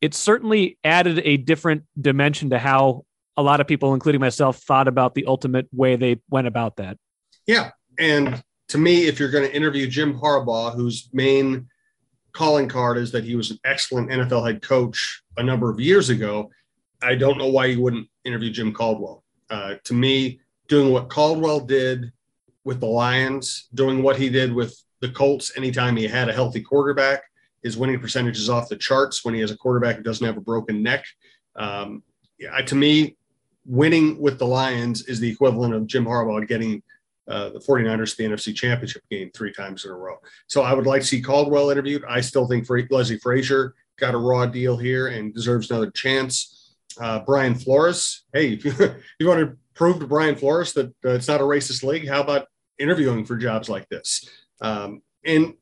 it 0.00 0.14
certainly 0.14 0.78
added 0.82 1.20
a 1.24 1.36
different 1.36 1.84
dimension 2.00 2.50
to 2.50 2.58
how 2.58 3.04
a 3.36 3.42
lot 3.42 3.60
of 3.60 3.66
people, 3.66 3.94
including 3.94 4.20
myself, 4.20 4.58
thought 4.58 4.88
about 4.88 5.14
the 5.14 5.26
ultimate 5.26 5.68
way 5.72 5.96
they 5.96 6.20
went 6.30 6.46
about 6.46 6.76
that. 6.76 6.96
Yeah. 7.46 7.70
And 7.98 8.42
to 8.72 8.78
me, 8.78 9.06
if 9.06 9.20
you're 9.20 9.30
going 9.30 9.44
to 9.44 9.54
interview 9.54 9.86
Jim 9.86 10.18
Harbaugh, 10.18 10.74
whose 10.74 11.10
main 11.12 11.68
calling 12.32 12.70
card 12.70 12.96
is 12.96 13.12
that 13.12 13.22
he 13.22 13.36
was 13.36 13.50
an 13.50 13.58
excellent 13.66 14.08
NFL 14.08 14.46
head 14.46 14.62
coach 14.62 15.22
a 15.36 15.42
number 15.42 15.68
of 15.68 15.78
years 15.78 16.08
ago, 16.08 16.50
I 17.02 17.14
don't 17.14 17.36
know 17.36 17.48
why 17.48 17.66
you 17.66 17.82
wouldn't 17.82 18.08
interview 18.24 18.50
Jim 18.50 18.72
Caldwell. 18.72 19.24
Uh, 19.50 19.74
to 19.84 19.92
me, 19.92 20.40
doing 20.68 20.90
what 20.90 21.10
Caldwell 21.10 21.60
did 21.60 22.10
with 22.64 22.80
the 22.80 22.86
Lions, 22.86 23.68
doing 23.74 24.02
what 24.02 24.16
he 24.16 24.30
did 24.30 24.50
with 24.50 24.74
the 25.00 25.10
Colts 25.10 25.52
anytime 25.54 25.94
he 25.94 26.06
had 26.06 26.30
a 26.30 26.32
healthy 26.32 26.62
quarterback, 26.62 27.24
his 27.62 27.76
winning 27.76 28.00
percentage 28.00 28.38
is 28.38 28.48
off 28.48 28.70
the 28.70 28.76
charts 28.76 29.22
when 29.22 29.34
he 29.34 29.42
has 29.42 29.50
a 29.50 29.56
quarterback 29.58 29.96
who 29.96 30.02
doesn't 30.02 30.26
have 30.26 30.38
a 30.38 30.40
broken 30.40 30.82
neck. 30.82 31.04
Um, 31.56 32.02
yeah, 32.38 32.56
to 32.62 32.74
me, 32.74 33.18
winning 33.66 34.18
with 34.18 34.38
the 34.38 34.46
Lions 34.46 35.06
is 35.08 35.20
the 35.20 35.30
equivalent 35.30 35.74
of 35.74 35.86
Jim 35.86 36.06
Harbaugh 36.06 36.48
getting 36.48 36.82
uh, 37.32 37.48
the 37.48 37.58
49ers 37.58 38.14
the 38.14 38.24
NFC 38.24 38.54
Championship 38.54 39.02
game 39.10 39.30
three 39.34 39.52
times 39.52 39.86
in 39.86 39.90
a 39.90 39.94
row. 39.94 40.16
So 40.48 40.62
I 40.62 40.74
would 40.74 40.86
like 40.86 41.00
to 41.00 41.06
see 41.06 41.22
Caldwell 41.22 41.70
interviewed. 41.70 42.04
I 42.06 42.20
still 42.20 42.46
think 42.46 42.68
Leslie 42.68 43.18
Frazier 43.18 43.74
got 43.98 44.14
a 44.14 44.18
raw 44.18 44.44
deal 44.44 44.76
here 44.76 45.06
and 45.08 45.32
deserves 45.32 45.70
another 45.70 45.90
chance. 45.90 46.74
Uh, 47.00 47.20
Brian 47.20 47.54
Flores, 47.54 48.24
hey, 48.34 48.52
if 48.52 48.64
you, 48.66 48.74
you, 49.18 49.26
want 49.26 49.40
to 49.40 49.56
prove 49.74 49.98
to 50.00 50.06
Brian 50.06 50.36
Flores 50.36 50.74
that 50.74 50.88
uh, 51.06 51.10
it's 51.10 51.28
not 51.28 51.40
a 51.40 51.44
racist 51.44 51.82
league, 51.82 52.06
how 52.06 52.20
about 52.20 52.48
interviewing 52.78 53.24
for 53.24 53.36
jobs 53.36 53.70
like 53.70 53.88
this? 53.88 54.28
Um, 54.60 55.00
and 55.24 55.54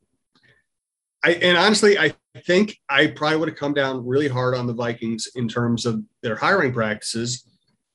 I 1.23 1.33
and 1.33 1.57
honestly, 1.57 1.97
I 1.97 2.13
think 2.45 2.77
I 2.89 3.07
probably 3.07 3.37
would 3.37 3.49
have 3.49 3.57
come 3.57 3.73
down 3.73 4.05
really 4.05 4.27
hard 4.27 4.55
on 4.55 4.67
the 4.67 4.73
Vikings 4.73 5.29
in 5.35 5.47
terms 5.47 5.85
of 5.85 6.03
their 6.21 6.35
hiring 6.35 6.73
practices 6.73 7.45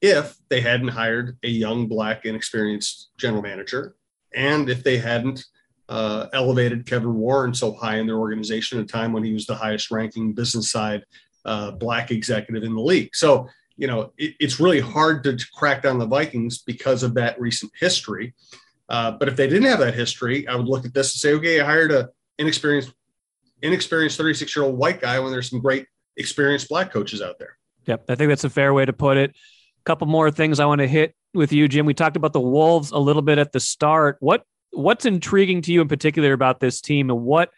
if 0.07 0.37
they 0.49 0.61
hadn't 0.61 0.89
hired 0.89 1.37
a 1.43 1.49
young, 1.49 1.87
black, 1.87 2.25
inexperienced 2.25 3.11
general 3.19 3.43
manager, 3.43 3.97
and 4.35 4.69
if 4.69 4.83
they 4.83 4.99
hadn't 4.99 5.45
uh, 5.89 6.27
elevated 6.33 6.87
Kevin 6.87 7.15
Warren 7.15 7.55
so 7.55 7.73
high 7.73 7.99
in 7.99 8.07
their 8.07 8.19
organization 8.19 8.79
at 8.79 8.85
a 8.85 8.89
time 8.89 9.13
when 9.13 9.25
he 9.25 9.33
was 9.33 9.47
the 9.47 9.55
highest 9.55 9.91
ranking 9.91 10.33
business 10.33 10.71
side 10.71 11.05
uh, 11.45 11.71
black 11.71 12.11
executive 12.11 12.65
in 12.65 12.75
the 12.75 12.81
league. 12.81 13.15
So, 13.15 13.49
you 13.77 13.87
know, 13.87 14.13
it, 14.19 14.35
it's 14.41 14.59
really 14.59 14.81
hard 14.81 15.23
to 15.25 15.39
crack 15.55 15.83
down 15.83 15.99
the 15.99 16.07
Vikings 16.07 16.59
because 16.59 17.03
of 17.03 17.15
that 17.15 17.41
recent 17.41 17.73
history. 17.79 18.35
Uh, 18.89 19.13
but 19.13 19.29
if 19.29 19.37
they 19.37 19.49
didn't 19.49 19.69
have 19.69 19.79
that 19.79 19.95
history, 19.95 20.47
I 20.49 20.57
would 20.57 20.67
look 20.67 20.85
at 20.85 20.95
this 20.95 21.15
and 21.15 21.21
say, 21.21 21.35
okay, 21.35 21.61
I 21.61 21.65
hired 21.65 21.93
a 21.93 22.11
inexperienced, 22.39 22.93
inexperienced 23.63 24.17
36 24.17 24.57
year 24.57 24.65
old 24.65 24.77
white 24.77 25.01
guy 25.01 25.19
when 25.21 25.33
there's 25.33 25.51
some 25.51 25.61
great 25.61 25.87
experienced 26.17 26.69
black 26.69 26.93
coaches 26.93 27.23
out 27.23 27.39
there. 27.39 27.57
Yep, 27.87 28.05
I 28.09 28.15
think 28.17 28.29
that's 28.29 28.45
a 28.45 28.51
fair 28.51 28.75
way 28.75 28.85
to 28.85 28.93
put 28.93 29.17
it 29.17 29.35
couple 29.87 30.07
more 30.07 30.31
things 30.31 30.61
I 30.61 30.67
want 30.67 30.81
to 30.81 30.89
hit 30.89 31.15
with 31.33 31.53
you, 31.53 31.69
Jim. 31.69 31.87
We 31.87 31.95
talked 31.95 32.17
about 32.17 32.33
the 32.33 32.41
Wolves 32.41 32.91
a 32.91 32.99
little 32.99 33.23
bit 33.23 33.39
at 33.39 33.53
the 33.53 33.61
start. 33.61 34.17
What 34.21 34.43
what's 34.73 35.07
intriguing 35.07 35.63
to 35.63 35.73
you 35.73 35.81
in 35.81 35.89
particular 35.89 36.33
about 36.33 36.61
this 36.61 36.81
team, 36.81 37.09
and 37.09 37.23
what 37.23 37.51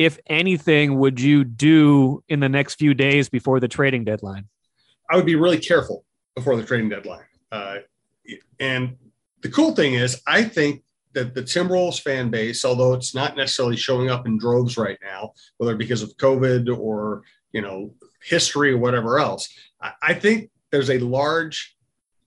if 0.00 0.18
anything, 0.26 0.98
would 0.98 1.20
you 1.20 1.44
do 1.44 2.24
in 2.26 2.40
the 2.40 2.48
next 2.48 2.76
few 2.76 2.94
days 2.94 3.28
before 3.28 3.60
the 3.60 3.68
trading 3.68 4.02
deadline? 4.02 4.48
I 5.10 5.16
would 5.16 5.26
be 5.26 5.34
really 5.34 5.58
careful 5.58 6.06
before 6.34 6.56
the 6.56 6.64
trading 6.64 6.88
deadline. 6.88 7.26
Uh, 7.52 7.76
and 8.58 8.96
the 9.42 9.50
cool 9.50 9.74
thing 9.74 9.94
is, 9.94 10.22
I 10.26 10.44
think 10.44 10.84
that 11.12 11.34
the 11.34 11.42
Timberwolves 11.42 12.00
fan 12.00 12.30
base, 12.30 12.64
although 12.64 12.94
it's 12.94 13.14
not 13.14 13.36
necessarily 13.36 13.76
showing 13.76 14.08
up 14.08 14.26
in 14.26 14.38
droves 14.38 14.78
right 14.78 14.98
now, 15.02 15.34
whether 15.58 15.76
because 15.76 16.02
of 16.02 16.16
COVID 16.16 16.74
or 16.74 17.22
you 17.52 17.60
know 17.60 17.92
history 18.22 18.72
or 18.72 18.78
whatever 18.78 19.18
else, 19.18 19.52
I, 19.82 19.92
I 20.00 20.14
think 20.14 20.50
there's 20.70 20.90
a 20.90 20.98
large, 20.98 21.76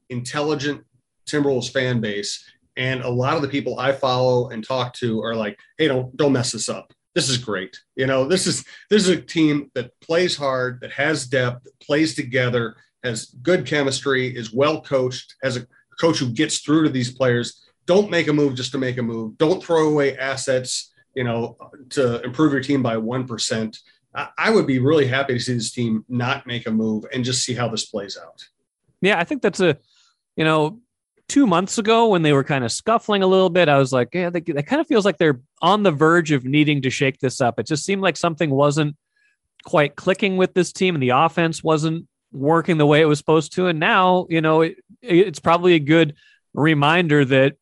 intelligent 0.10 0.84
Timberwolves 1.28 1.72
fan 1.72 2.02
base, 2.02 2.44
and 2.76 3.02
a 3.02 3.10
lot 3.10 3.36
of 3.36 3.42
the 3.42 3.48
people 3.48 3.80
I 3.80 3.92
follow 3.92 4.50
and 4.50 4.64
talk 4.64 4.94
to 4.96 5.22
are 5.22 5.36
like, 5.36 5.58
"Hey, 5.78 5.88
don't 5.88 6.16
don't 6.18 6.34
mess 6.34 6.52
this 6.52 6.70
up. 6.70 6.94
This 7.16 7.30
is 7.30 7.38
great. 7.38 7.78
You 7.96 8.08
know, 8.08 8.28
this 8.28 8.48
is 8.48 8.66
this 8.90 9.04
is 9.04 9.10
a 9.10 9.22
team 9.22 9.72
that 9.76 9.92
plays 10.02 10.36
hard, 10.36 10.82
that 10.82 10.92
has 10.92 11.28
depth, 11.28 11.64
that 11.64 11.80
plays 11.80 12.16
together, 12.16 12.76
has 13.04 13.26
good 13.42 13.66
chemistry, 13.66 14.36
is 14.36 14.54
well 14.54 14.82
coached, 14.82 15.36
has 15.44 15.58
a 15.58 15.68
coach 16.00 16.18
who 16.18 16.30
gets 16.32 16.60
through 16.60 16.84
to 16.84 16.90
these 16.90 17.12
players." 17.12 17.64
don't 17.86 18.10
make 18.10 18.28
a 18.28 18.34
move 18.34 18.56
just 18.56 18.72
to 18.72 18.78
make 18.78 18.98
a 18.98 19.02
move. 19.02 19.38
Don't 19.38 19.64
throw 19.64 19.90
away 19.90 20.18
assets, 20.18 20.94
you 21.16 21.24
know, 21.24 21.58
to 21.90 22.22
improve 22.22 22.54
your 22.54 22.62
team 22.62 22.82
by 22.82 22.96
1%. 22.96 23.78
I 24.16 24.52
would 24.52 24.68
be 24.68 24.80
really 24.80 25.08
happy 25.08 25.34
to 25.34 25.40
see 25.40 25.54
this 25.54 25.72
team 25.72 26.06
not 26.08 26.46
make 26.46 26.68
a 26.68 26.72
move 26.72 27.06
and 27.14 27.24
just 27.26 27.44
see 27.44 27.54
how 27.54 27.68
this 27.68 27.86
plays 27.86 28.18
out. 28.22 28.48
Yeah, 29.02 29.20
I 29.20 29.24
think 29.24 29.42
that's 29.42 29.60
a, 29.60 29.78
you 30.36 30.44
know, 30.44 30.80
two 31.28 31.48
months 31.48 31.78
ago 31.78 32.10
when 32.10 32.22
they 32.22 32.34
were 32.34 32.44
kind 32.44 32.64
of 32.64 32.72
scuffling 32.72 33.24
a 33.24 33.28
little 33.28 33.50
bit, 33.50 33.70
I 33.70 33.78
was 33.78 33.92
like, 33.92 34.10
yeah, 34.14 34.30
that 34.30 34.68
kind 34.68 34.80
of 34.80 34.88
feels 34.88 35.06
like 35.06 35.18
they're 35.18 35.42
on 35.62 35.84
the 35.84 35.92
verge 35.92 36.32
of 36.32 36.46
needing 36.46 36.82
to 36.84 36.90
shake 36.90 37.20
this 37.20 37.42
up. 37.42 37.60
It 37.60 37.66
just 37.66 37.86
seemed 37.86 38.02
like 38.02 38.18
something 38.18 38.50
wasn't 38.50 38.96
quite 39.64 39.96
clicking 39.96 40.38
with 40.38 40.54
this 40.54 40.72
team 40.72 40.96
and 40.96 41.02
the 41.02 41.10
offense 41.10 41.64
wasn't 41.64 42.08
working 42.32 42.78
the 42.78 42.86
way 42.86 43.02
it 43.02 43.06
was 43.06 43.18
supposed 43.18 43.54
to. 43.54 43.68
And 43.68 43.80
now, 43.80 44.28
you 44.30 44.42
know, 44.42 44.62
it, 44.62 44.78
it's 45.02 45.40
probably 45.40 45.74
a 45.74 45.80
good 45.80 46.16
reminder 46.54 47.26
that 47.26 47.56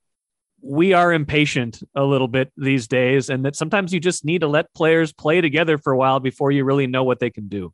we 0.61 0.93
are 0.93 1.11
impatient 1.11 1.81
a 1.95 2.03
little 2.03 2.27
bit 2.27 2.51
these 2.57 2.87
days, 2.87 3.29
and 3.29 3.45
that 3.45 3.55
sometimes 3.55 3.93
you 3.93 3.99
just 3.99 4.25
need 4.25 4.41
to 4.41 4.47
let 4.47 4.73
players 4.73 5.11
play 5.11 5.41
together 5.41 5.77
for 5.77 5.93
a 5.93 5.97
while 5.97 6.19
before 6.19 6.51
you 6.51 6.63
really 6.63 6.87
know 6.87 7.03
what 7.03 7.19
they 7.19 7.29
can 7.29 7.47
do. 7.47 7.73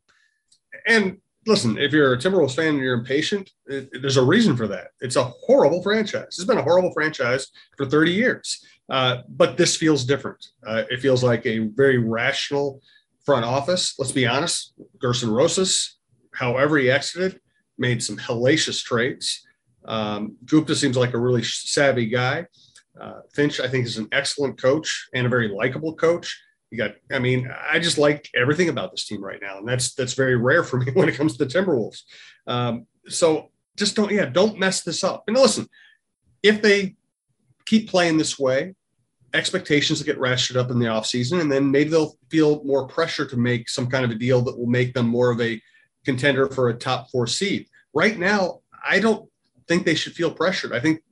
And 0.86 1.18
listen, 1.46 1.78
if 1.78 1.92
you're 1.92 2.12
a 2.12 2.18
Timberwolves 2.18 2.54
fan 2.54 2.74
and 2.74 2.78
you're 2.78 2.94
impatient, 2.94 3.50
it, 3.66 3.90
there's 4.00 4.16
a 4.16 4.24
reason 4.24 4.56
for 4.56 4.68
that. 4.68 4.88
It's 5.00 5.16
a 5.16 5.24
horrible 5.24 5.82
franchise. 5.82 6.26
It's 6.28 6.44
been 6.44 6.58
a 6.58 6.62
horrible 6.62 6.92
franchise 6.92 7.48
for 7.76 7.86
30 7.86 8.12
years. 8.12 8.64
Uh, 8.88 9.18
but 9.28 9.56
this 9.56 9.76
feels 9.76 10.04
different. 10.04 10.46
Uh, 10.66 10.84
it 10.90 11.00
feels 11.00 11.22
like 11.22 11.44
a 11.46 11.58
very 11.58 11.98
rational 11.98 12.80
front 13.24 13.44
office. 13.44 13.94
Let's 13.98 14.12
be 14.12 14.26
honest. 14.26 14.72
Gerson 14.98 15.30
Rosas, 15.30 15.98
however 16.32 16.78
he 16.78 16.90
exited, 16.90 17.40
made 17.76 18.02
some 18.02 18.16
hellacious 18.16 18.82
trades. 18.82 19.44
Um, 19.84 20.36
Gupta 20.44 20.74
seems 20.74 20.96
like 20.96 21.14
a 21.14 21.18
really 21.18 21.42
savvy 21.42 22.06
guy. 22.06 22.46
Uh, 23.00 23.20
Finch, 23.32 23.60
I 23.60 23.68
think, 23.68 23.86
is 23.86 23.98
an 23.98 24.08
excellent 24.12 24.60
coach 24.60 25.08
and 25.14 25.26
a 25.26 25.30
very 25.30 25.48
likable 25.48 25.94
coach. 25.94 26.40
You 26.70 26.78
got, 26.78 26.92
I 27.10 27.18
mean, 27.18 27.50
I 27.70 27.78
just 27.78 27.98
like 27.98 28.28
everything 28.36 28.68
about 28.68 28.90
this 28.90 29.06
team 29.06 29.22
right 29.22 29.40
now, 29.40 29.58
and 29.58 29.68
that's 29.68 29.94
that's 29.94 30.14
very 30.14 30.36
rare 30.36 30.62
for 30.64 30.78
me 30.78 30.90
when 30.94 31.08
it 31.08 31.14
comes 31.14 31.36
to 31.36 31.44
the 31.44 31.50
Timberwolves. 31.50 32.02
Um, 32.46 32.86
so 33.08 33.50
just 33.76 33.96
don't, 33.96 34.10
yeah, 34.10 34.26
don't 34.26 34.58
mess 34.58 34.82
this 34.82 35.02
up. 35.02 35.24
And 35.26 35.36
listen, 35.36 35.66
if 36.42 36.60
they 36.60 36.96
keep 37.64 37.88
playing 37.88 38.18
this 38.18 38.38
way, 38.38 38.74
expectations 39.34 39.98
will 39.98 40.06
get 40.06 40.18
ratcheted 40.18 40.56
up 40.56 40.70
in 40.70 40.78
the 40.78 40.86
offseason, 40.86 41.40
and 41.40 41.50
then 41.50 41.70
maybe 41.70 41.90
they'll 41.90 42.16
feel 42.30 42.62
more 42.64 42.86
pressure 42.86 43.26
to 43.26 43.36
make 43.36 43.68
some 43.68 43.86
kind 43.86 44.04
of 44.04 44.10
a 44.10 44.14
deal 44.14 44.42
that 44.42 44.58
will 44.58 44.66
make 44.66 44.94
them 44.94 45.06
more 45.06 45.30
of 45.30 45.40
a 45.40 45.60
contender 46.04 46.48
for 46.48 46.68
a 46.68 46.74
top 46.74 47.10
four 47.10 47.26
seed. 47.26 47.66
Right 47.94 48.18
now, 48.18 48.60
I 48.86 49.00
don't 49.00 49.28
think 49.66 49.84
they 49.84 49.94
should 49.94 50.14
feel 50.14 50.30
pressured. 50.30 50.72
I 50.72 50.80
think 50.80 51.02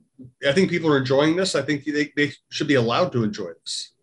I 0.47 0.51
think 0.51 0.69
people 0.69 0.91
are 0.91 0.97
enjoying 0.97 1.35
this. 1.35 1.55
I 1.55 1.61
think 1.61 1.85
they, 1.85 2.11
they 2.15 2.31
should 2.49 2.67
be 2.67 2.75
allowed 2.75 3.11
to 3.11 3.23
enjoy 3.23 3.49
this. 3.61 3.93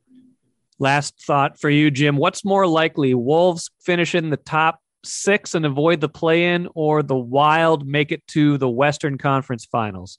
Last 0.78 1.14
thought 1.24 1.58
for 1.58 1.70
you, 1.70 1.90
Jim. 1.90 2.16
What's 2.16 2.44
more 2.44 2.66
likely, 2.66 3.14
Wolves 3.14 3.70
finish 3.80 4.14
in 4.14 4.30
the 4.30 4.36
top 4.36 4.80
six 5.04 5.54
and 5.54 5.64
avoid 5.64 6.00
the 6.00 6.08
play 6.08 6.52
in, 6.54 6.68
or 6.74 7.02
the 7.02 7.16
Wild 7.16 7.86
make 7.86 8.10
it 8.10 8.26
to 8.28 8.58
the 8.58 8.68
Western 8.68 9.18
Conference 9.18 9.64
finals? 9.64 10.18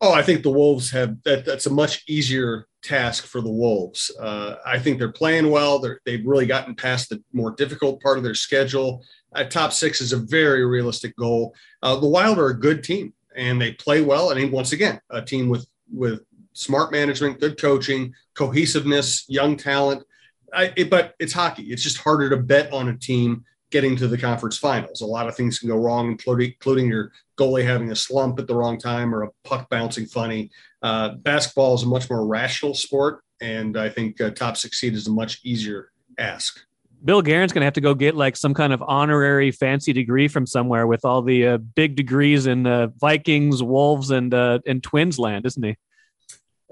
Oh, 0.00 0.12
I 0.12 0.22
think 0.22 0.42
the 0.42 0.50
Wolves 0.50 0.90
have 0.90 1.20
that. 1.24 1.44
That's 1.44 1.66
a 1.66 1.70
much 1.70 2.04
easier 2.08 2.66
task 2.82 3.26
for 3.26 3.40
the 3.40 3.50
Wolves. 3.50 4.14
Uh, 4.20 4.56
I 4.64 4.78
think 4.78 4.98
they're 4.98 5.10
playing 5.10 5.50
well. 5.50 5.80
They're, 5.80 6.00
they've 6.04 6.24
really 6.24 6.46
gotten 6.46 6.74
past 6.74 7.08
the 7.08 7.22
more 7.32 7.52
difficult 7.52 8.00
part 8.00 8.18
of 8.18 8.24
their 8.24 8.34
schedule. 8.34 9.02
Uh, 9.34 9.44
top 9.44 9.72
six 9.72 10.00
is 10.00 10.12
a 10.12 10.18
very 10.18 10.64
realistic 10.64 11.16
goal. 11.16 11.54
Uh, 11.82 11.96
the 11.96 12.08
Wild 12.08 12.38
are 12.38 12.48
a 12.48 12.58
good 12.58 12.84
team 12.84 13.12
and 13.38 13.60
they 13.60 13.72
play 13.72 14.02
well. 14.02 14.34
Mean, 14.34 14.50
once 14.50 14.72
again, 14.72 15.00
a 15.10 15.22
team 15.22 15.48
with 15.48 15.66
with 15.90 16.20
smart 16.52 16.92
management, 16.92 17.40
good 17.40 17.58
coaching, 17.60 18.12
cohesiveness, 18.34 19.24
young 19.28 19.56
talent. 19.56 20.04
I, 20.52 20.72
it, 20.76 20.90
but 20.90 21.14
it's 21.18 21.32
hockey. 21.32 21.64
It's 21.64 21.82
just 21.82 21.98
harder 21.98 22.28
to 22.30 22.36
bet 22.36 22.72
on 22.72 22.88
a 22.88 22.96
team 22.96 23.44
getting 23.70 23.96
to 23.96 24.08
the 24.08 24.18
conference 24.18 24.58
finals. 24.58 25.02
A 25.02 25.06
lot 25.06 25.28
of 25.28 25.36
things 25.36 25.58
can 25.58 25.68
go 25.68 25.76
wrong, 25.76 26.10
including, 26.10 26.52
including 26.52 26.88
your 26.88 27.12
goalie 27.38 27.64
having 27.64 27.92
a 27.92 27.96
slump 27.96 28.38
at 28.38 28.46
the 28.46 28.54
wrong 28.54 28.78
time 28.78 29.14
or 29.14 29.22
a 29.22 29.30
puck 29.44 29.68
bouncing 29.68 30.06
funny. 30.06 30.50
Uh, 30.82 31.10
basketball 31.16 31.74
is 31.74 31.82
a 31.82 31.86
much 31.86 32.08
more 32.08 32.26
rational 32.26 32.74
sport, 32.74 33.22
and 33.40 33.76
I 33.76 33.88
think 33.88 34.20
uh, 34.20 34.30
top 34.30 34.56
six 34.56 34.80
seed 34.80 34.94
is 34.94 35.06
a 35.06 35.12
much 35.12 35.40
easier 35.44 35.90
ask. 36.18 36.60
Bill 37.04 37.22
Guerin's 37.22 37.52
going 37.52 37.60
to 37.60 37.66
have 37.66 37.74
to 37.74 37.80
go 37.80 37.94
get 37.94 38.16
like 38.16 38.36
some 38.36 38.54
kind 38.54 38.72
of 38.72 38.82
honorary 38.86 39.50
fancy 39.50 39.92
degree 39.92 40.28
from 40.28 40.46
somewhere 40.46 40.86
with 40.86 41.04
all 41.04 41.22
the 41.22 41.46
uh, 41.46 41.58
big 41.58 41.96
degrees 41.96 42.46
in 42.46 42.66
uh, 42.66 42.88
Vikings, 42.98 43.62
Wolves, 43.62 44.10
and 44.10 44.32
uh, 44.34 44.58
and 44.66 44.82
Twins 44.82 45.18
land, 45.18 45.46
isn't 45.46 45.62
he? 45.62 45.76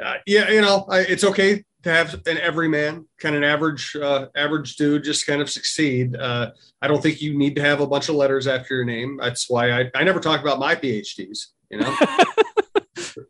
Uh, 0.02 0.14
yeah, 0.26 0.50
you 0.50 0.60
know, 0.60 0.84
I, 0.88 1.00
it's 1.00 1.24
okay 1.24 1.64
to 1.84 1.90
have 1.90 2.14
an 2.26 2.38
everyman, 2.38 3.06
kind 3.18 3.36
of 3.36 3.42
an 3.42 3.48
average 3.48 3.94
uh, 3.96 4.26
average 4.34 4.76
dude, 4.76 5.04
just 5.04 5.26
kind 5.26 5.40
of 5.40 5.48
succeed. 5.48 6.16
Uh, 6.16 6.50
I 6.82 6.88
don't 6.88 7.02
think 7.02 7.22
you 7.22 7.38
need 7.38 7.54
to 7.56 7.62
have 7.62 7.80
a 7.80 7.86
bunch 7.86 8.08
of 8.08 8.16
letters 8.16 8.46
after 8.46 8.74
your 8.74 8.84
name. 8.84 9.18
That's 9.20 9.48
why 9.48 9.70
I, 9.70 9.90
I 9.94 10.04
never 10.04 10.20
talk 10.20 10.40
about 10.40 10.58
my 10.58 10.74
PhDs. 10.74 11.46
You 11.70 11.80
know. 11.80 11.96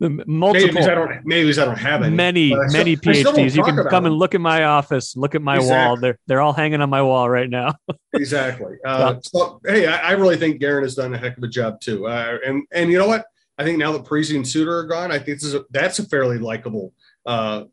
multiple. 0.01 0.73
Maybe 0.73 0.79
I 0.79 0.95
don't. 0.95 1.27
Maybe 1.27 1.51
I 1.51 1.65
don't 1.65 1.79
have 1.79 2.03
any. 2.03 2.15
Many, 2.15 2.55
many 2.73 2.97
PhDs. 2.97 3.55
You 3.55 3.63
can 3.63 3.77
come 3.77 3.85
them. 3.85 4.07
and 4.07 4.15
look 4.15 4.35
at 4.35 4.41
my 4.41 4.65
office, 4.65 5.17
look 5.17 5.35
at 5.35 5.43
my 5.43 5.57
exactly. 5.57 5.77
wall. 5.77 5.97
They're 5.97 6.19
they're 6.27 6.41
all 6.41 6.53
hanging 6.53 6.81
on 6.81 6.91
my 6.91 7.03
wall 7.03 7.29
right 7.29 7.49
now. 7.49 7.75
exactly. 8.15 8.77
Uh, 8.85 9.17
so, 9.23 9.61
hey, 9.65 9.87
I, 9.87 10.11
I, 10.11 10.13
really 10.13 10.37
think 10.37 10.61
Guerin 10.61 10.85
has 10.85 10.95
done 10.95 11.15
a 11.15 11.19
heck 11.19 11.37
of 11.37 11.43
a 11.43 11.49
job 11.49 11.81
too. 11.81 12.07
Uh, 12.07 12.39
and 12.45 12.65
and 12.73 12.91
you 12.91 12.99
know 12.99 13.09
what? 13.09 13.25
I 13.59 13.65
think 13.65 13.79
now 13.79 13.93
that 13.93 14.05
Parise 14.05 14.35
and 14.35 14.47
Suter 14.47 14.79
are 14.79 14.85
gone, 14.85 15.11
I 15.11 15.19
think 15.19 15.41
this 15.41 15.45
is 15.45 15.55
a, 15.55 15.65
that's 15.71 15.99
a 15.99 16.07
fairly 16.07 16.39
likable 16.39 16.93
uh, 17.25 17.65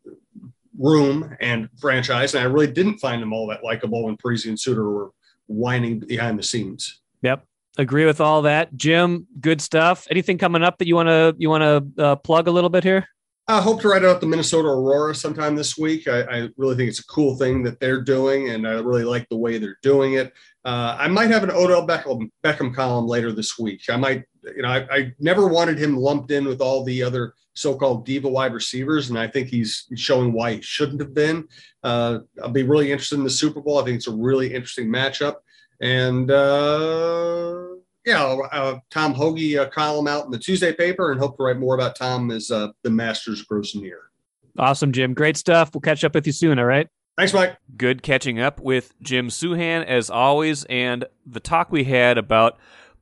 room 0.78 1.36
and 1.40 1.68
franchise. 1.78 2.34
And 2.34 2.42
I 2.42 2.46
really 2.46 2.72
didn't 2.72 2.98
find 2.98 3.20
them 3.20 3.32
all 3.32 3.46
that 3.48 3.62
likable 3.62 4.04
when 4.04 4.16
Parise 4.16 4.46
and 4.46 4.58
Suter 4.58 4.90
were 4.90 5.10
whining 5.46 5.98
behind 5.98 6.38
the 6.38 6.42
scenes. 6.42 7.00
Yep 7.22 7.44
agree 7.76 8.06
with 8.06 8.20
all 8.20 8.42
that. 8.42 8.74
Jim, 8.76 9.26
good 9.40 9.60
stuff. 9.60 10.06
Anything 10.10 10.38
coming 10.38 10.62
up 10.62 10.78
that 10.78 10.86
you 10.86 10.94
want 10.94 11.08
to 11.08 11.34
you 11.38 11.50
want 11.50 11.62
to 11.96 12.02
uh, 12.02 12.16
plug 12.16 12.48
a 12.48 12.50
little 12.50 12.70
bit 12.70 12.84
here? 12.84 13.06
I 13.46 13.60
hope 13.60 13.82
to 13.82 13.88
write 13.88 14.04
out 14.04 14.22
the 14.22 14.26
Minnesota 14.26 14.68
Aurora 14.68 15.14
sometime 15.14 15.54
this 15.54 15.76
week. 15.76 16.08
I, 16.08 16.22
I, 16.22 16.48
really 16.56 16.76
think 16.76 16.88
it's 16.88 17.00
a 17.00 17.06
cool 17.06 17.36
thing 17.36 17.62
that 17.64 17.78
they're 17.78 18.00
doing, 18.00 18.48
and 18.48 18.66
I 18.66 18.72
really 18.80 19.04
like 19.04 19.28
the 19.28 19.36
way 19.36 19.58
they're 19.58 19.76
doing 19.82 20.14
it. 20.14 20.32
Uh, 20.64 20.96
I 20.98 21.08
might 21.08 21.28
have 21.28 21.44
an 21.44 21.50
Odell 21.50 21.86
Beckham, 21.86 22.30
Beckham 22.42 22.74
column 22.74 23.06
later 23.06 23.32
this 23.32 23.58
week. 23.58 23.82
I 23.90 23.98
might, 23.98 24.24
you 24.42 24.62
know, 24.62 24.70
I, 24.70 24.86
I, 24.90 25.12
never 25.18 25.46
wanted 25.46 25.78
him 25.78 25.94
lumped 25.94 26.30
in 26.30 26.46
with 26.46 26.62
all 26.62 26.84
the 26.84 27.02
other 27.02 27.34
so-called 27.52 28.06
diva 28.06 28.30
wide 28.30 28.54
receivers, 28.54 29.10
and 29.10 29.18
I 29.18 29.26
think 29.26 29.48
he's 29.48 29.88
showing 29.94 30.32
why 30.32 30.54
he 30.54 30.62
shouldn't 30.62 31.00
have 31.02 31.12
been. 31.12 31.46
Uh, 31.82 32.20
I'll 32.42 32.48
be 32.48 32.62
really 32.62 32.92
interested 32.92 33.18
in 33.18 33.24
the 33.24 33.30
Super 33.30 33.60
Bowl. 33.60 33.78
I 33.78 33.84
think 33.84 33.96
it's 33.96 34.08
a 34.08 34.16
really 34.16 34.54
interesting 34.54 34.88
matchup. 34.88 35.36
And 35.82 36.30
uh, 36.30 37.63
yeah, 38.04 38.22
uh, 38.22 38.78
Tom 38.90 39.14
Hoge 39.14 39.54
uh, 39.54 39.68
column 39.70 40.06
out 40.06 40.26
in 40.26 40.30
the 40.30 40.38
Tuesday 40.38 40.72
paper, 40.72 41.10
and 41.10 41.20
hope 41.20 41.36
to 41.38 41.42
write 41.42 41.58
more 41.58 41.74
about 41.74 41.96
Tom 41.96 42.30
as 42.30 42.50
uh, 42.50 42.68
the 42.82 42.90
Masters 42.90 43.42
grows 43.42 43.74
near. 43.74 44.10
Awesome, 44.58 44.92
Jim. 44.92 45.14
Great 45.14 45.36
stuff. 45.36 45.70
We'll 45.74 45.80
catch 45.80 46.04
up 46.04 46.14
with 46.14 46.26
you 46.26 46.32
soon. 46.32 46.58
All 46.58 46.64
right. 46.64 46.88
Thanks, 47.16 47.32
Mike. 47.32 47.56
Good 47.76 48.02
catching 48.02 48.40
up 48.40 48.60
with 48.60 48.94
Jim 49.00 49.28
Souhan 49.28 49.84
as 49.84 50.10
always, 50.10 50.64
and 50.64 51.04
the 51.24 51.40
talk 51.40 51.70
we 51.70 51.84
had 51.84 52.18
about 52.18 52.58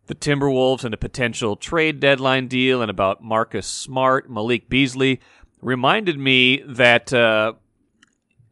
the 0.07 0.15
Timberwolves 0.15 0.85
and 0.85 0.93
a 0.93 0.99
potential 0.99 1.57
trade 1.57 1.99
deadline 1.99 2.47
deal, 2.47 2.83
and 2.83 2.91
about 2.91 3.23
Marcus 3.23 3.67
Smart, 3.67 4.31
Malik 4.31 4.69
Beasley, 4.69 5.21
reminded 5.61 6.19
me 6.19 6.63
that 6.67 7.13
uh, 7.13 7.55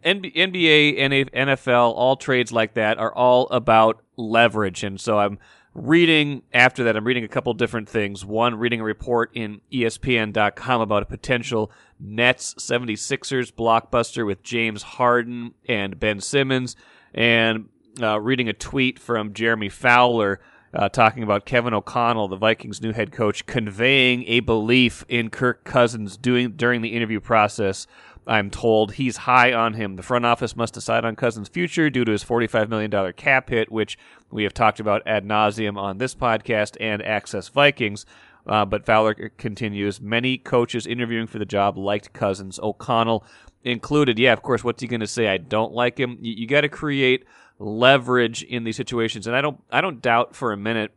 NBA, 0.05 0.99
NFL, 1.35 1.93
all 1.95 2.17
trades 2.17 2.53
like 2.53 2.75
that 2.75 2.99
are 2.99 3.15
all 3.15 3.47
about 3.49 4.03
leverage. 4.17 4.83
And 4.83 5.01
so 5.01 5.19
I'm 5.19 5.39
reading 5.75 6.43
after 6.53 6.85
that, 6.85 6.97
I'm 6.97 7.05
reading 7.05 7.25
a 7.25 7.29
couple 7.29 7.53
different 7.55 7.89
things. 7.89 8.25
One, 8.25 8.57
reading 8.57 8.81
a 8.81 8.85
report 8.85 9.31
in 9.35 9.61
ESPN.com 9.73 10.81
about 10.81 11.03
a 11.03 11.07
potential 11.07 11.71
Nets 11.99 12.55
76ers 12.55 13.53
blockbuster 13.53 14.27
with 14.27 14.43
James 14.43 14.83
Harden 14.83 15.55
and 15.69 15.99
Ben 15.99 16.21
Simmons, 16.21 16.77
and 17.15 17.69
uh, 18.01 18.21
reading 18.21 18.49
a 18.49 18.53
tweet 18.53 18.99
from 18.99 19.33
Jeremy 19.33 19.69
Fowler 19.69 20.41
uh, 20.73 20.89
talking 20.89 21.23
about 21.23 21.45
Kevin 21.45 21.75
O'Connell, 21.75 22.29
the 22.29 22.37
Vikings' 22.37 22.81
new 22.81 22.93
head 22.93 23.13
coach, 23.13 23.47
conveying 23.47 24.25
a 24.27 24.41
belief 24.41 25.05
in 25.09 25.31
Kirk 25.31 25.65
Cousins 25.65 26.17
doing 26.17 26.53
during 26.53 26.81
the 26.81 26.91
interview 26.91 27.21
process. 27.21 27.87
I'm 28.27 28.51
told 28.51 28.93
he's 28.93 29.19
high 29.19 29.53
on 29.53 29.75
him. 29.75 29.97
The 29.97 30.03
front 30.03 30.27
office 30.27 30.55
must 30.55 30.75
decide 30.75 31.05
on 31.05 31.17
Cousins' 31.17 31.49
future 31.49 31.91
due 31.91 32.05
to 32.05 32.13
his 32.13 32.25
$45 32.25 32.69
million 32.69 33.13
cap 33.15 33.51
hit, 33.51 33.73
which 33.73 33.99
we 34.31 34.43
have 34.45 34.55
talked 34.55 34.81
about 34.81 35.03
ad 35.07 35.25
nauseum 35.25 35.77
on 35.77 35.99
this 35.99 36.15
podcast 36.15 36.77
and 36.81 37.03
Access 37.03 37.49
Vikings. 37.49 38.07
Uh, 38.47 38.65
but 38.65 38.87
Fowler 38.87 39.15
continues. 39.37 40.01
Many 40.01 40.39
coaches 40.39 40.87
interviewing 40.87 41.27
for 41.27 41.39
the 41.39 41.45
job 41.45 41.77
liked 41.77 42.13
Cousins. 42.13 42.59
O'Connell 42.63 43.25
included. 43.65 44.19
Yeah, 44.19 44.33
of 44.33 44.43
course. 44.43 44.65
What's 44.65 44.81
he 44.81 44.89
going 44.89 45.01
to 45.01 45.07
say? 45.07 45.29
I 45.29 45.39
don't 45.39 45.73
like 45.73 45.99
him. 45.99 46.19
You, 46.21 46.35
you 46.35 46.47
got 46.47 46.63
to 46.63 46.69
create 46.69 47.25
leverage 47.59 48.43
in 48.43 48.65
these 48.65 48.77
situations, 48.77 49.27
and 49.27 49.37
I 49.37 49.41
don't. 49.41 49.63
I 49.71 49.81
don't 49.81 50.01
doubt 50.01 50.35
for 50.35 50.53
a 50.53 50.57
minute 50.57 50.93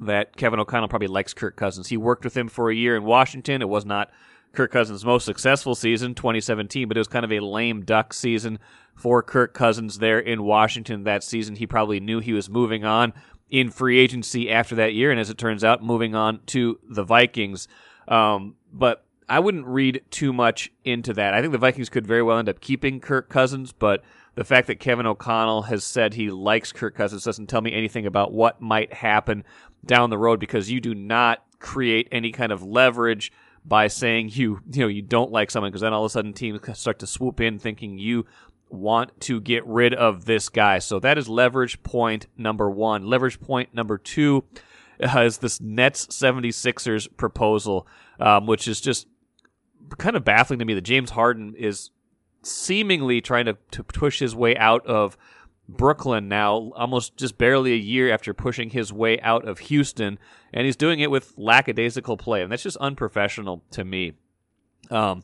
that 0.00 0.36
Kevin 0.36 0.58
O'Connell 0.58 0.88
probably 0.88 1.08
likes 1.08 1.34
Kirk 1.34 1.56
Cousins. 1.56 1.88
He 1.88 1.96
worked 1.96 2.24
with 2.24 2.36
him 2.36 2.48
for 2.48 2.70
a 2.70 2.74
year 2.74 2.96
in 2.96 3.04
Washington. 3.04 3.62
It 3.62 3.68
was 3.68 3.84
not 3.84 4.10
Kirk 4.52 4.70
Cousins' 4.70 5.04
most 5.04 5.24
successful 5.24 5.74
season, 5.74 6.14
2017, 6.14 6.88
but 6.88 6.96
it 6.96 7.00
was 7.00 7.08
kind 7.08 7.24
of 7.24 7.32
a 7.32 7.40
lame 7.40 7.84
duck 7.84 8.12
season 8.12 8.58
for 8.94 9.22
Kirk 9.22 9.54
Cousins 9.54 9.98
there 9.98 10.18
in 10.18 10.42
Washington 10.42 11.04
that 11.04 11.24
season. 11.24 11.56
He 11.56 11.66
probably 11.66 12.00
knew 12.00 12.20
he 12.20 12.32
was 12.32 12.50
moving 12.50 12.84
on 12.84 13.12
in 13.50 13.70
free 13.70 13.98
agency 13.98 14.50
after 14.50 14.74
that 14.76 14.94
year, 14.94 15.10
and 15.10 15.18
as 15.18 15.30
it 15.30 15.38
turns 15.38 15.64
out, 15.64 15.82
moving 15.82 16.14
on 16.14 16.40
to 16.46 16.78
the 16.88 17.02
Vikings. 17.02 17.68
Um, 18.08 18.56
but 18.72 19.04
I 19.28 19.38
wouldn't 19.38 19.66
read 19.66 20.02
too 20.10 20.32
much 20.32 20.70
into 20.84 21.14
that. 21.14 21.34
I 21.34 21.40
think 21.40 21.52
the 21.52 21.58
Vikings 21.58 21.88
could 21.88 22.06
very 22.06 22.22
well 22.22 22.38
end 22.38 22.48
up 22.48 22.60
keeping 22.60 23.00
Kirk 23.00 23.28
Cousins, 23.28 23.72
but 23.72 24.02
the 24.34 24.44
fact 24.44 24.66
that 24.66 24.80
Kevin 24.80 25.06
O'Connell 25.06 25.62
has 25.62 25.84
said 25.84 26.14
he 26.14 26.30
likes 26.30 26.72
Kirk 26.72 26.94
Cousins 26.94 27.24
doesn't 27.24 27.46
tell 27.46 27.60
me 27.60 27.72
anything 27.72 28.06
about 28.06 28.32
what 28.32 28.60
might 28.60 28.92
happen 28.92 29.44
down 29.84 30.10
the 30.10 30.18
road 30.18 30.40
because 30.40 30.70
you 30.70 30.80
do 30.80 30.94
not 30.94 31.44
create 31.58 32.08
any 32.10 32.32
kind 32.32 32.52
of 32.52 32.62
leverage 32.62 33.32
by 33.64 33.86
saying 33.86 34.30
you 34.32 34.60
you 34.70 34.80
know 34.80 34.88
you 34.88 35.02
don't 35.02 35.30
like 35.30 35.50
someone 35.50 35.70
because 35.70 35.82
then 35.82 35.92
all 35.92 36.04
of 36.04 36.10
a 36.10 36.12
sudden 36.12 36.32
teams 36.32 36.60
start 36.78 36.98
to 36.98 37.06
swoop 37.06 37.40
in 37.40 37.58
thinking 37.58 37.98
you 37.98 38.26
want 38.68 39.20
to 39.20 39.40
get 39.40 39.66
rid 39.66 39.94
of 39.94 40.24
this 40.24 40.48
guy. 40.48 40.78
So 40.78 40.98
that 41.00 41.18
is 41.18 41.28
leverage 41.28 41.82
point 41.82 42.26
number 42.36 42.70
one. 42.70 43.06
Leverage 43.06 43.40
point 43.40 43.74
number 43.74 43.98
two 43.98 44.44
is 44.98 45.38
this 45.38 45.60
Nets 45.60 46.06
76ers 46.06 47.08
proposal, 47.16 47.86
um, 48.18 48.46
which 48.46 48.66
is 48.66 48.80
just 48.80 49.06
kind 49.98 50.16
of 50.16 50.24
baffling 50.24 50.58
to 50.58 50.64
me 50.64 50.74
that 50.74 50.82
James 50.82 51.10
Harden 51.10 51.54
is 51.54 51.90
seemingly 52.42 53.20
trying 53.20 53.44
to, 53.44 53.56
to 53.72 53.84
push 53.84 54.18
his 54.18 54.34
way 54.34 54.56
out 54.56 54.84
of 54.86 55.16
Brooklyn 55.68 56.28
now, 56.28 56.72
almost 56.76 57.16
just 57.16 57.38
barely 57.38 57.72
a 57.72 57.76
year 57.76 58.12
after 58.12 58.34
pushing 58.34 58.70
his 58.70 58.92
way 58.92 59.20
out 59.20 59.46
of 59.46 59.58
Houston, 59.60 60.18
and 60.52 60.66
he's 60.66 60.76
doing 60.76 61.00
it 61.00 61.10
with 61.10 61.34
lackadaisical 61.36 62.16
play, 62.16 62.42
and 62.42 62.50
that's 62.50 62.64
just 62.64 62.76
unprofessional 62.78 63.62
to 63.70 63.84
me. 63.84 64.12
Um, 64.90 65.22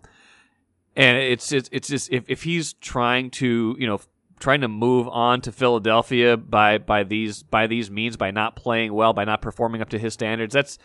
and 0.96 1.16
it's 1.18 1.52
it's, 1.52 1.68
it's 1.72 1.88
just 1.88 2.12
if, 2.12 2.24
if 2.28 2.42
he's 2.42 2.72
trying 2.74 3.30
to 3.32 3.76
you 3.78 3.86
know 3.86 4.00
trying 4.38 4.60
to 4.60 4.68
move 4.68 5.08
on 5.08 5.40
to 5.42 5.52
Philadelphia 5.52 6.36
by 6.36 6.78
by 6.78 7.04
these 7.04 7.42
by 7.42 7.66
these 7.66 7.90
means 7.90 8.16
by 8.16 8.30
not 8.30 8.56
playing 8.56 8.92
well 8.92 9.12
by 9.12 9.24
not 9.24 9.42
performing 9.42 9.80
up 9.80 9.88
to 9.90 9.98
his 9.98 10.14
standards 10.14 10.54
that's 10.54 10.78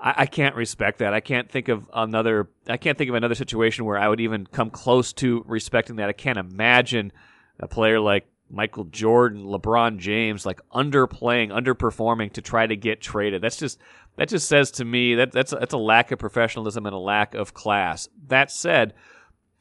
I, 0.00 0.14
I, 0.18 0.26
can't 0.26 0.54
respect 0.54 0.98
that 0.98 1.14
I 1.14 1.20
can't 1.20 1.50
think 1.50 1.68
of 1.68 1.88
another 1.92 2.48
I 2.68 2.76
can't 2.76 2.96
think 2.96 3.08
of 3.08 3.14
another 3.14 3.34
situation 3.34 3.84
where 3.84 3.98
I 3.98 4.08
would 4.08 4.20
even 4.20 4.46
come 4.46 4.70
close 4.70 5.12
to 5.14 5.42
respecting 5.46 5.96
that 5.96 6.08
I 6.08 6.12
can't 6.12 6.38
imagine 6.38 7.12
a 7.58 7.68
player 7.68 8.00
like 8.00 8.26
Michael 8.50 8.84
Jordan 8.84 9.44
LeBron 9.44 9.98
James 9.98 10.46
like 10.46 10.60
underplaying 10.72 11.50
underperforming 11.50 12.32
to 12.32 12.42
try 12.42 12.66
to 12.66 12.76
get 12.76 13.00
traded. 13.00 13.42
That's 13.42 13.56
just 13.56 13.78
that 14.16 14.28
just 14.28 14.48
says 14.48 14.70
to 14.72 14.84
me 14.84 15.16
that 15.16 15.32
that's 15.32 15.50
that's 15.50 15.74
a 15.74 15.78
lack 15.78 16.12
of 16.12 16.18
professionalism 16.18 16.86
and 16.86 16.94
a 16.94 16.98
lack 16.98 17.34
of 17.34 17.54
class. 17.54 18.08
That 18.28 18.50
said 18.50 18.94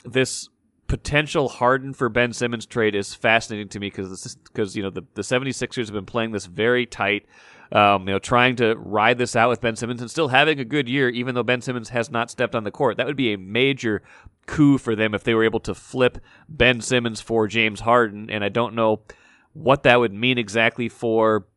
this 0.04 0.50
potential 0.88 1.50
Harden 1.50 1.94
for 1.94 2.10
Ben 2.10 2.32
Simmons 2.32 2.66
trade 2.66 2.96
is 2.96 3.16
fascinating 3.16 3.70
to 3.70 3.80
me 3.80 3.88
because 3.88 4.38
because 4.44 4.76
you 4.76 4.84
know 4.84 4.92
the 4.92 5.04
the 5.16 5.24
76ers 5.24 5.86
have 5.86 5.94
been 5.94 6.06
playing 6.06 6.32
this 6.32 6.46
very 6.46 6.86
tight 6.86 7.26
um, 7.72 8.08
you 8.08 8.14
know 8.14 8.20
trying 8.20 8.56
to 8.56 8.76
ride 8.76 9.18
this 9.18 9.36
out 9.36 9.50
with 9.50 9.62
Ben 9.62 9.76
Simmons 9.76 10.02
and 10.02 10.10
still 10.10 10.30
having 10.30 10.60
a 10.60 10.66
good 10.66 10.88
year 10.88 11.10
even 11.10 11.36
though 11.36 11.44
Ben 11.44 11.62
Simmons 11.62 11.90
has 11.90 12.12
not 12.12 12.30
stepped 12.30 12.56
on 12.56 12.64
the 12.64 12.72
court 12.72 12.98
that 12.98 13.08
would 13.08 13.16
be 13.16 13.34
a 13.34 13.38
major 13.38 14.02
coup 14.46 14.78
for 14.78 14.96
them 14.96 15.14
if 15.14 15.24
they 15.24 15.34
were 15.34 15.44
able 15.44 15.60
to 15.62 15.74
flip 15.74 16.20
Ben 16.48 16.82
Simmons 16.82 17.22
for 17.22 17.48
James 17.48 17.82
Harden 17.82 18.30
and 18.30 18.44
I 18.44 18.50
don't 18.50 18.76
know 18.76 19.02
what 19.54 19.84
that 19.84 20.00
would 20.00 20.14
mean 20.14 20.38
exactly 20.38 20.90
for 20.90 21.48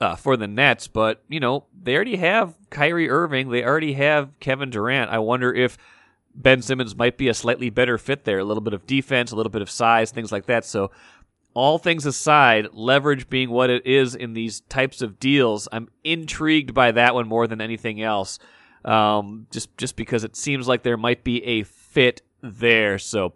uh, 0.00 0.16
for 0.16 0.36
the 0.36 0.48
Nets 0.48 0.88
but 0.88 1.22
you 1.28 1.40
know 1.40 1.66
they 1.80 1.94
already 1.94 2.16
have 2.16 2.54
Kyrie 2.70 3.10
Irving 3.10 3.50
they 3.50 3.64
already 3.64 3.94
have 3.94 4.38
Kevin 4.40 4.70
Durant 4.70 5.10
I 5.10 5.18
wonder 5.18 5.52
if 5.52 5.76
Ben 6.34 6.62
Simmons 6.62 6.96
might 6.96 7.18
be 7.18 7.28
a 7.28 7.34
slightly 7.34 7.70
better 7.70 7.98
fit 7.98 8.24
there. 8.24 8.38
A 8.38 8.44
little 8.44 8.62
bit 8.62 8.72
of 8.72 8.86
defense, 8.86 9.32
a 9.32 9.36
little 9.36 9.50
bit 9.50 9.62
of 9.62 9.70
size, 9.70 10.10
things 10.10 10.32
like 10.32 10.46
that. 10.46 10.64
So, 10.64 10.90
all 11.54 11.78
things 11.78 12.06
aside, 12.06 12.68
leverage 12.72 13.28
being 13.28 13.50
what 13.50 13.70
it 13.70 13.86
is 13.86 14.14
in 14.14 14.32
these 14.32 14.60
types 14.62 15.02
of 15.02 15.18
deals, 15.18 15.68
I'm 15.70 15.88
intrigued 16.04 16.74
by 16.74 16.92
that 16.92 17.14
one 17.14 17.28
more 17.28 17.46
than 17.46 17.60
anything 17.60 18.02
else. 18.02 18.38
Um, 18.84 19.46
just 19.50 19.76
just 19.76 19.94
because 19.94 20.24
it 20.24 20.34
seems 20.34 20.66
like 20.66 20.82
there 20.82 20.96
might 20.96 21.22
be 21.22 21.44
a 21.44 21.62
fit 21.62 22.22
there. 22.42 22.98
So, 22.98 23.34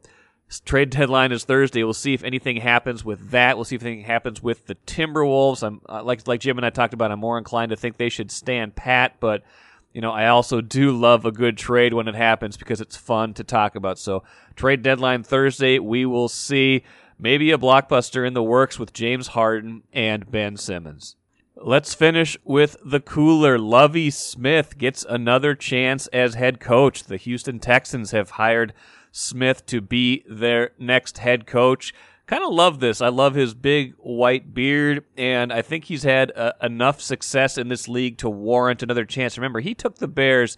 trade 0.64 0.90
deadline 0.90 1.30
is 1.30 1.44
Thursday. 1.44 1.84
We'll 1.84 1.94
see 1.94 2.14
if 2.14 2.24
anything 2.24 2.56
happens 2.56 3.04
with 3.04 3.30
that. 3.30 3.56
We'll 3.56 3.64
see 3.64 3.76
if 3.76 3.84
anything 3.84 4.04
happens 4.04 4.42
with 4.42 4.66
the 4.66 4.74
Timberwolves. 4.86 5.62
I'm 5.62 5.80
uh, 5.88 6.02
like 6.02 6.26
like 6.26 6.40
Jim 6.40 6.58
and 6.58 6.66
I 6.66 6.70
talked 6.70 6.94
about. 6.94 7.12
I'm 7.12 7.20
more 7.20 7.38
inclined 7.38 7.70
to 7.70 7.76
think 7.76 7.96
they 7.96 8.08
should 8.08 8.32
stand 8.32 8.74
pat, 8.74 9.16
but 9.20 9.44
you 9.92 10.02
know, 10.02 10.12
I 10.12 10.26
also 10.26 10.60
do 10.60 10.90
love 10.90 11.24
a 11.24 11.32
good 11.32 11.56
trade 11.56 11.94
when 11.94 12.06
it 12.06 12.14
happens 12.14 12.58
because 12.58 12.82
it's 12.82 12.96
fun 12.96 13.32
to 13.34 13.44
talk 13.44 13.76
about. 13.76 13.98
So, 13.98 14.24
trade 14.54 14.82
deadline 14.82 15.22
Thursday, 15.22 15.78
we 15.78 16.04
will 16.04 16.28
see 16.28 16.82
maybe 17.18 17.50
a 17.50 17.58
blockbuster 17.58 18.26
in 18.26 18.34
the 18.34 18.42
works 18.42 18.78
with 18.78 18.92
James 18.92 19.28
Harden 19.28 19.82
and 19.92 20.30
Ben 20.30 20.56
Simmons. 20.56 21.16
Let's 21.56 21.94
finish 21.94 22.36
with 22.44 22.76
the 22.84 23.00
cooler. 23.00 23.58
Lovie 23.58 24.10
Smith 24.10 24.76
gets 24.76 25.06
another 25.08 25.54
chance 25.54 26.06
as 26.08 26.34
head 26.34 26.60
coach. 26.60 27.04
The 27.04 27.16
Houston 27.16 27.58
Texans 27.58 28.10
have 28.10 28.30
hired 28.30 28.74
Smith 29.10 29.64
to 29.66 29.80
be 29.80 30.24
their 30.28 30.72
next 30.78 31.18
head 31.18 31.46
coach 31.46 31.94
kind 32.26 32.42
of 32.42 32.52
love 32.52 32.80
this. 32.80 33.00
I 33.00 33.08
love 33.08 33.34
his 33.34 33.54
big 33.54 33.94
white 33.98 34.52
beard, 34.52 35.04
and 35.16 35.52
I 35.52 35.62
think 35.62 35.84
he's 35.84 36.02
had 36.02 36.32
uh, 36.36 36.52
enough 36.60 37.00
success 37.00 37.56
in 37.56 37.68
this 37.68 37.88
league 37.88 38.18
to 38.18 38.28
warrant 38.28 38.82
another 38.82 39.04
chance. 39.04 39.38
Remember, 39.38 39.60
he 39.60 39.74
took 39.74 39.96
the 39.96 40.08
Bears 40.08 40.56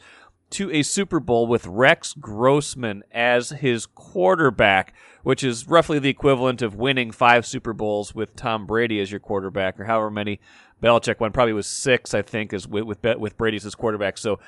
to 0.50 0.70
a 0.70 0.82
Super 0.82 1.20
Bowl 1.20 1.46
with 1.46 1.66
Rex 1.66 2.14
Grossman 2.14 3.04
as 3.12 3.50
his 3.50 3.84
quarterback, 3.84 4.94
which 5.22 5.42
is 5.44 5.66
roughly 5.68 5.98
the 5.98 6.08
equivalent 6.08 6.62
of 6.62 6.74
winning 6.74 7.10
five 7.10 7.46
Super 7.46 7.72
Bowls 7.72 8.14
with 8.14 8.36
Tom 8.36 8.66
Brady 8.66 9.00
as 9.00 9.10
your 9.10 9.20
quarterback, 9.20 9.78
or 9.78 9.84
however 9.84 10.10
many 10.10 10.40
Belichick 10.82 11.20
won. 11.20 11.32
Probably 11.32 11.52
was 11.52 11.66
six, 11.66 12.14
I 12.14 12.22
think, 12.22 12.52
is 12.52 12.66
with 12.66 12.84
with, 12.84 13.04
with 13.18 13.36
Brady 13.36 13.56
as 13.56 13.74
quarterback. 13.74 14.18
So 14.18 14.38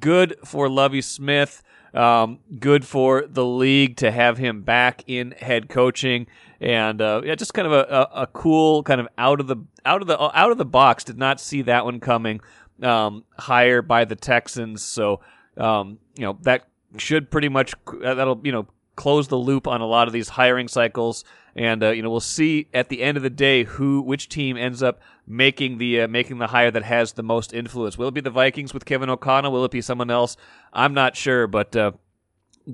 good 0.00 0.36
for 0.44 0.68
Lovie 0.68 1.02
Smith. 1.02 1.62
Um, 1.92 2.40
good 2.58 2.84
for 2.84 3.24
the 3.28 3.44
league 3.44 3.96
to 3.98 4.10
have 4.10 4.36
him 4.36 4.62
back 4.62 5.04
in 5.06 5.30
head 5.32 5.68
coaching, 5.68 6.26
and 6.60 7.00
uh, 7.00 7.22
yeah, 7.24 7.36
just 7.36 7.54
kind 7.54 7.66
of 7.66 7.72
a, 7.72 7.84
a, 7.88 8.22
a, 8.22 8.26
cool 8.26 8.82
kind 8.82 9.00
of 9.00 9.06
out 9.16 9.38
of 9.38 9.46
the 9.46 9.56
out 9.84 10.02
of 10.02 10.08
the 10.08 10.18
out 10.18 10.50
of 10.50 10.58
the 10.58 10.64
box. 10.64 11.04
Did 11.04 11.18
not 11.18 11.40
see 11.40 11.62
that 11.62 11.84
one 11.84 12.00
coming. 12.00 12.40
Um, 12.82 13.24
higher 13.38 13.80
by 13.80 14.04
the 14.04 14.16
Texans, 14.16 14.82
so 14.82 15.20
um, 15.56 15.98
you 16.16 16.24
know 16.24 16.36
that 16.42 16.66
should 16.96 17.30
pretty 17.30 17.48
much 17.48 17.74
uh, 17.86 18.14
that'll 18.14 18.40
you 18.42 18.50
know 18.50 18.66
close 18.96 19.28
the 19.28 19.36
loop 19.36 19.66
on 19.66 19.80
a 19.80 19.86
lot 19.86 20.06
of 20.06 20.12
these 20.12 20.30
hiring 20.30 20.68
cycles, 20.68 21.24
and 21.54 21.82
uh, 21.82 21.90
you 21.90 22.02
know 22.02 22.10
we'll 22.10 22.20
see 22.20 22.68
at 22.72 22.88
the 22.88 23.02
end 23.02 23.16
of 23.16 23.22
the 23.22 23.30
day 23.30 23.64
who 23.64 24.00
which 24.00 24.28
team 24.28 24.56
ends 24.56 24.82
up 24.82 25.00
making 25.26 25.78
the 25.78 26.02
uh, 26.02 26.08
making 26.08 26.38
the 26.38 26.48
hire 26.48 26.70
that 26.70 26.84
has 26.84 27.12
the 27.12 27.22
most 27.22 27.52
influence. 27.52 27.98
Will 27.98 28.08
it 28.08 28.14
be 28.14 28.20
the 28.20 28.30
Vikings 28.30 28.74
with 28.74 28.84
Kevin 28.84 29.10
O'Connell? 29.10 29.52
Will 29.52 29.64
it 29.64 29.70
be 29.70 29.80
someone 29.80 30.10
else? 30.10 30.36
I'm 30.72 30.94
not 30.94 31.16
sure, 31.16 31.46
but 31.46 31.74
uh, 31.74 31.92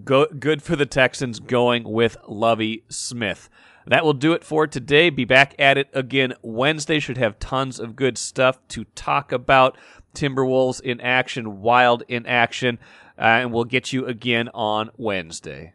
go, 0.04 0.26
good 0.26 0.62
for 0.62 0.76
the 0.76 0.86
Texans 0.86 1.40
going 1.40 1.84
with 1.84 2.16
Lovie 2.28 2.84
Smith. 2.88 3.48
That 3.86 4.04
will 4.04 4.12
do 4.12 4.34
it 4.34 4.44
for 4.44 4.66
today. 4.66 5.10
Be 5.10 5.24
back 5.24 5.54
at 5.58 5.78
it 5.78 5.88
again 5.92 6.34
Wednesday. 6.42 7.00
Should 7.00 7.18
have 7.18 7.38
tons 7.38 7.80
of 7.80 7.96
good 7.96 8.18
stuff 8.18 8.58
to 8.68 8.84
talk 8.94 9.32
about. 9.32 9.76
Timberwolves 10.14 10.80
in 10.80 11.00
action, 11.00 11.60
Wild 11.60 12.02
in 12.08 12.26
action, 12.26 12.78
uh, 13.18 13.22
and 13.22 13.52
we'll 13.52 13.64
get 13.64 13.92
you 13.92 14.06
again 14.06 14.48
on 14.54 14.90
Wednesday. 14.96 15.72